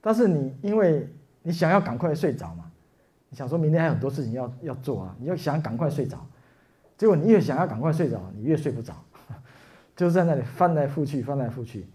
[0.00, 1.08] 但是你因为
[1.42, 2.70] 你想要赶快睡着嘛，
[3.28, 6.18] 你想说明天还有很多事情要要做啊，你要想赶快睡着，
[6.98, 8.92] 结果你越想要赶快睡着，你越睡不着，
[9.94, 11.86] 就在那里翻来覆去，翻来覆去，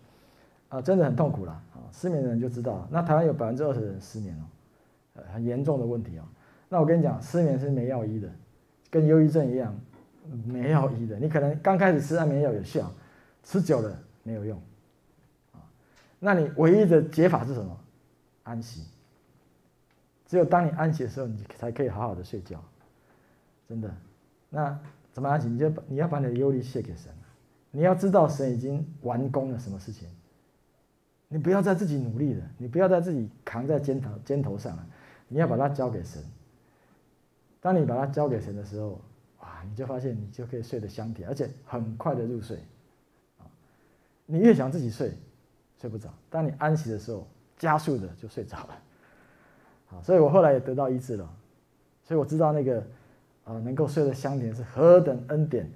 [0.69, 1.61] 啊，真的很痛苦了！
[1.91, 6.23] 失眠的人就知道，那台湾有百分之二十的人失眠哦，很严重的问题哦。
[6.69, 8.29] 那我跟你讲，失眠是没药医的。
[8.89, 9.73] 跟忧郁症一样，
[10.45, 11.17] 没药医的。
[11.17, 12.91] 你可能刚开始吃安眠药有效，
[13.43, 14.61] 吃久了没有用，
[15.53, 15.63] 啊。
[16.19, 17.77] 那你唯一的解法是什么？
[18.43, 18.85] 安息。
[20.25, 22.61] 只有当你安息的时候，你才可以好好的睡觉。
[23.67, 23.89] 真的，
[24.49, 24.77] 那
[25.13, 25.47] 怎么安息？
[25.47, 27.11] 你就你要把你的忧虑卸给神。
[27.69, 30.09] 你要知道神已经完工了什么事情。
[31.33, 34.85] 你不要再自己努力了，你不要再自己扛在肩头肩头上了，
[35.29, 36.21] 你要把它交给神。
[37.61, 38.99] 当你把它交给神的时候，
[39.39, 42.57] 哇，你就发现你就可以睡得香甜，而且很快的入睡。
[43.37, 43.47] 啊
[44.25, 45.13] 你越想自己睡，
[45.79, 46.09] 睡不着。
[46.29, 47.25] 当你安息的时候，
[47.57, 48.77] 加速的就睡着了。
[49.87, 51.33] 好，所以我后来也得到医治了。
[52.03, 52.83] 所以我知道那个
[53.45, 55.69] 啊，能够睡得香甜是何等恩典，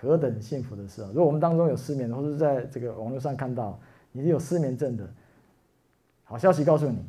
[0.00, 1.08] 何等幸福的事啊！
[1.08, 3.78] 如果我们当中有失眠，或者是在这个网络上看到
[4.16, 5.04] 你是有失眠症的，
[6.22, 7.04] 好消息告诉你，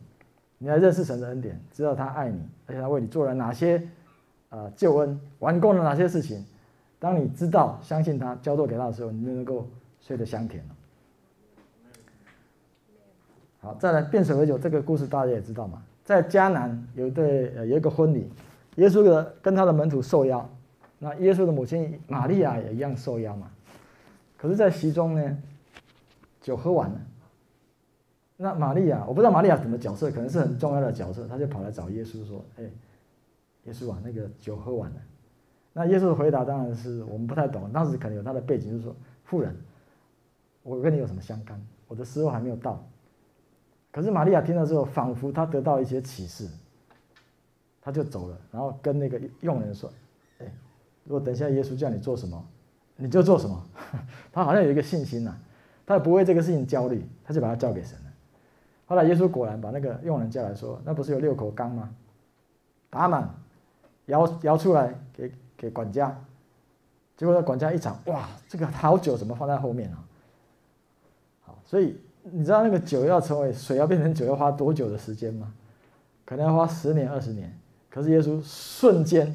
[0.57, 3.79] 你来认识神的恩典，知道他爱你，而且他为你做了哪些
[4.49, 6.43] 啊救恩，完工了哪些事情。
[6.97, 9.67] 当你知道、相信他、交托给他的时候，你就能够
[10.01, 10.75] 睡得香甜了。
[13.59, 18.27] 好，再来变水为酒这个故事大家也知道嘛，在迦南有一对有一个婚礼，
[18.77, 20.49] 耶稣的跟他的门徒受邀，
[20.97, 23.51] 那耶稣的母亲玛利亚也一样受邀嘛，
[24.37, 25.37] 可是，在席中呢，
[26.45, 27.01] 酒喝完了，
[28.37, 32.63] 那玛利亚我不知道玛利亚什么角色，可能是很重要的角色，他就跑来找耶稣说：“哎，
[33.63, 34.97] 耶稣啊，那个酒喝完了。”
[35.73, 39.57] 那耶稣的回答当然是我们不太懂，当时可能有他的背景，就是说：“妇人，
[40.61, 41.59] 我跟你有什么相干？
[41.87, 42.87] 我的时候还没有到。”
[43.91, 46.47] 可是玛利亚听了之后，仿佛她得到一些启示，
[47.81, 49.91] 她就走了，然后跟那个佣人说
[50.37, 50.45] ：“哎，
[51.05, 52.45] 如果等一下耶稣叫你做什么，
[52.97, 53.67] 你就做什么。”
[54.31, 55.35] 她好像有一个信心呐、
[55.85, 58.11] 他也不为这个事情焦虑，他就把它交给神了。
[58.87, 61.89] 后来耶稣果然把那个佣人叫来说：“那不是有六口缸吗？
[62.89, 63.29] 打满，
[64.05, 66.15] 摇摇出来给给管家。”
[67.17, 70.03] 结果那管家一尝，哇，这个好酒怎么放在后面啊？
[71.45, 71.99] 好，所以。
[72.27, 75.53] 你知道那个酒要成为水要变成酒要花多久的时间吗？
[76.25, 77.55] 可能要花十年二十年。
[77.87, 79.27] 可是耶稣瞬间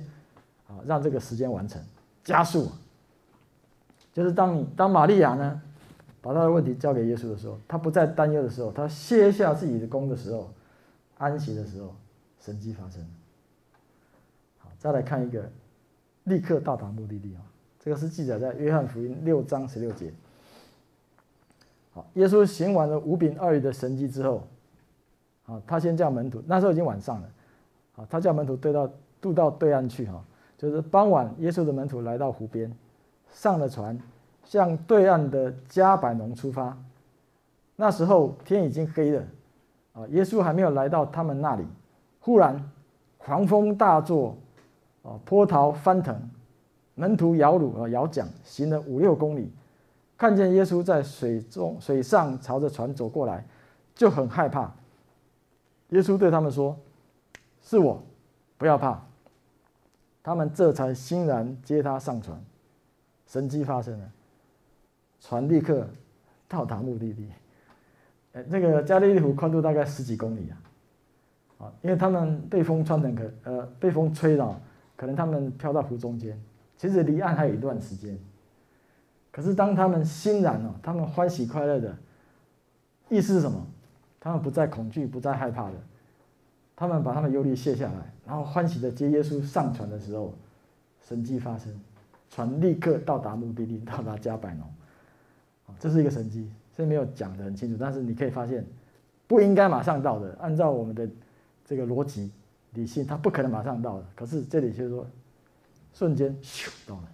[0.67, 1.81] 啊，让这个时间完成，
[2.25, 2.69] 加速。
[4.13, 5.63] 就是当你当玛利亚呢，
[6.23, 10.51] 把他的问题交给耶稣的时候，他不再担忧的时候，他卸下自己的功的时候，
[11.19, 11.95] 安息的时候，
[12.39, 13.09] 神迹发生了。
[14.59, 15.51] 好，再来看一个，
[16.25, 17.43] 立刻到达目的地啊。
[17.83, 20.13] 这个是记载在约翰福音六章十六节。
[21.93, 24.47] 好，耶稣行完了五饼二鱼的神迹之后，
[25.47, 27.29] 啊，他先叫门徒，那时候已经晚上了，
[27.97, 28.89] 啊，他叫门徒对到
[29.21, 30.23] 渡到对岸去，哈，
[30.59, 32.71] 就是傍晚，耶稣的门徒来到湖边，
[33.33, 33.99] 上了船，
[34.51, 36.77] 向对岸的迦百农出发。
[37.77, 39.23] 那时候天已经黑了，
[39.93, 41.65] 啊，耶稣还没有来到他们那里，
[42.19, 42.61] 忽然
[43.17, 44.37] 狂风大作，
[45.05, 46.21] 啊，波涛翻腾，
[46.97, 49.53] 门徒摇橹啊摇桨，行了五六公里。
[50.19, 53.47] 看见耶稣在水中水上朝着船走过来，
[53.95, 54.69] 就很害怕。
[55.91, 56.77] 耶稣对他们说
[57.63, 58.03] ：“是我，
[58.59, 59.01] 不要怕。”
[60.25, 62.37] 他们这才欣然接他上船。
[63.27, 64.11] 神迹发生了，
[65.21, 65.87] 船立刻
[66.49, 67.29] 到达目的地。
[68.33, 74.61] 哎，那个加利利湖宽度大概十几公里啊，啊，因为他们被风穿的可呃被风吹了，
[74.97, 76.41] 可能他们飘到湖中间，
[76.77, 78.19] 其实离岸还有一段时间。
[79.33, 81.97] 可是当他们欣然了，他们欢喜快乐的
[83.09, 83.67] 意思是什么？
[84.19, 85.75] 他们不再恐惧，不再害怕了。
[86.77, 90.33] 他们把他们忧虑卸下来，然后欢喜的接耶稣上船的时候，
[91.01, 91.73] 神迹发生，
[92.29, 94.67] 船立刻到达目的地，到达加百农。
[95.79, 98.65] 这是一个神迹，这没有讲的很清楚，但是你可以发现，
[99.27, 100.37] 不应该马上到的。
[100.41, 101.09] 按照我们的
[101.65, 102.31] 这个逻辑
[102.73, 104.05] 理性，他不可能马上到的。
[104.15, 105.07] 可是这里就是说，
[105.93, 107.09] 瞬间咻到了。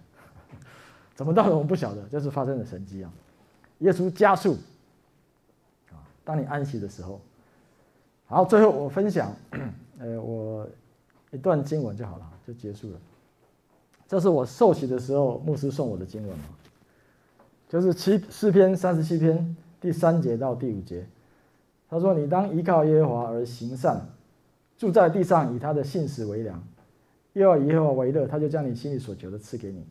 [1.15, 3.11] 怎么到的我们不晓得，就是发生了神迹啊！
[3.79, 4.57] 耶稣加速
[5.91, 5.97] 啊！
[6.23, 7.19] 当你安息的时候，
[8.25, 9.31] 好，最后我分享，
[9.99, 10.67] 呃，我
[11.31, 12.99] 一段经文就好了，就结束了。
[14.07, 16.37] 这是我受洗的时候牧师送我的经文，
[17.67, 21.05] 就是七诗篇三十七篇第三节到第五节。
[21.89, 24.09] 他说：“你当依靠耶和华而行善，
[24.77, 26.61] 住在地上以他的信实为粮，
[27.33, 29.85] 又要以耶和华为乐，他就将你心里所求的赐给你。”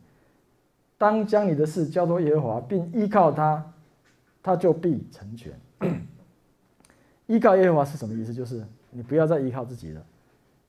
[0.99, 3.73] 当将你的事交托耶和华，并依靠他，
[4.41, 5.53] 他就必成全。
[7.27, 8.33] 依靠耶和华是什么意思？
[8.33, 10.03] 就是你不要再依靠自己了，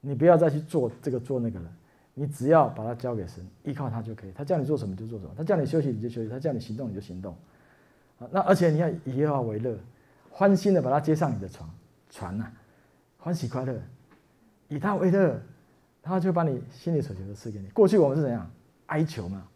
[0.03, 1.73] 你不要再去做这个做那个了，
[2.21, 4.33] 你只要把它交给神，依靠他就可以。
[4.33, 7.33] 他叫你做什么就做什么，他叫你休息你就休息，他叫你行动你就行动。
[8.33, 9.79] 那而且你要以耶和华为乐，
[10.29, 11.71] 欢心的把他接上你的床
[12.11, 12.51] 船呐、
[13.19, 13.81] 欢喜快乐，
[14.67, 15.41] 以他为乐，
[16.03, 17.69] 他就把你心里所求的赐给你。
[17.69, 18.51] 过去我们是怎样
[18.87, 19.47] 哀求嘛？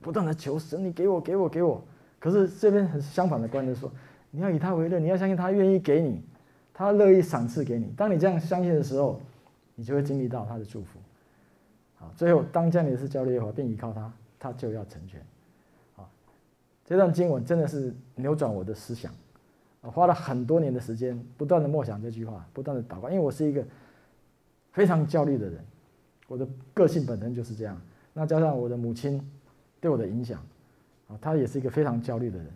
[0.00, 1.80] 不断的求神，你给我，给我，给我。
[2.18, 3.88] 可是这边很相反的观念说，
[4.32, 6.20] 你要以他为乐，你要相信他愿意给你，
[6.74, 7.94] 他乐意赏赐给你。
[7.96, 9.20] 当你这样相信的时候，
[9.76, 10.98] 你就会经历到他的祝福。
[12.02, 15.24] 好，最后当将你的事交给耶和华，并依靠他，他就要成全。
[15.94, 16.10] 好，
[16.84, 19.12] 这段经文真的是扭转我的思想。
[19.82, 23.64] 我花了很多年的时间，不断的默想这句话，不断的祷告，因为我是一个
[24.72, 25.64] 非常焦虑的人，
[26.26, 26.44] 我的
[26.74, 27.80] 个性本身就是这样。
[28.12, 29.24] 那加上我的母亲
[29.80, 30.44] 对我的影响，
[31.06, 32.48] 啊，她也是一个非常焦虑的人，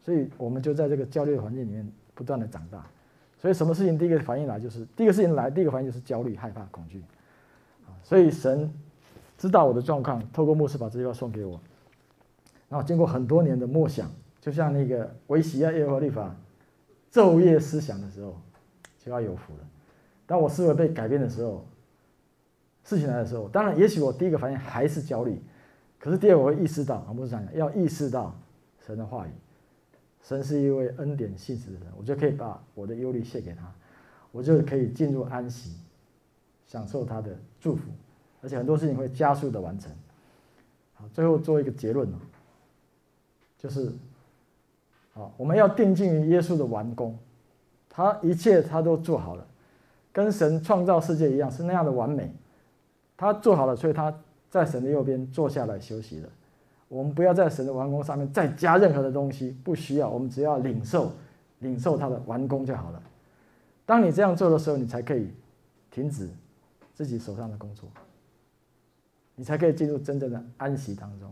[0.00, 2.86] 所以我们就在这个焦虑的环境里面不断的长大。
[3.38, 7.02] 所以什么事情第一个反应来就是第一个事情来，第一个反应就是焦虑、害怕、恐惧。
[7.86, 8.72] 啊，所以神
[9.36, 11.60] 知道我的状况，透过牧师把这句话送给我，
[12.68, 14.10] 然后经过很多年的默想，
[14.40, 16.34] 就像那个维西亚耶和华律法。
[17.12, 18.36] 昼夜思想的时候，
[18.98, 19.60] 就要有福了。
[20.26, 21.64] 当我思维被改变的时候，
[22.82, 25.40] 事情来的时候，当然，也许我第一个反应还是焦虑，
[26.00, 28.36] 可是第二，我会意识到，啊，不是这样讲，要意识到
[28.84, 29.30] 神的话语，
[30.22, 33.72] 神是一位恩典信实的人，我就可以把我的忧虑卸给他，
[34.32, 35.70] 我就可以进入安息，
[36.66, 37.92] 享受他的祝福，
[38.44, 39.90] 而且很多事情会加速的完成。
[40.92, 42.08] 好，最后做一个结论，
[43.58, 43.90] 就是。
[45.16, 47.16] 好，我们要定睛于耶稣的完工，
[47.88, 49.46] 他一切他都做好了，
[50.12, 52.34] 跟神创造世界一样，是那样的完美。
[53.16, 54.12] 他做好了，所以他
[54.50, 56.28] 在神的右边坐下来休息了。
[56.88, 61.12] 我们不要在神的完工上面再加任何的东西，不需要，我们只要领受，
[61.60, 63.00] 领受他的完工就好了。
[63.86, 65.30] 当你这样做的时候，你才可以
[65.92, 66.28] 停止
[66.92, 67.88] 自己手上的工作，
[69.36, 71.30] 你才可以进入真正的安息当中。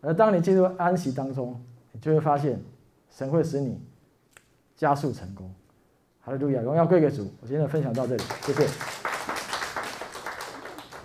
[0.00, 1.60] 而当你进入安息当中，
[1.92, 2.58] 你就会发现。
[3.14, 3.78] 神会使你
[4.74, 5.52] 加速成功，
[6.22, 7.30] 哈利路亚，荣耀归给主。
[7.42, 9.11] 我今天的分享到这里，谢谢。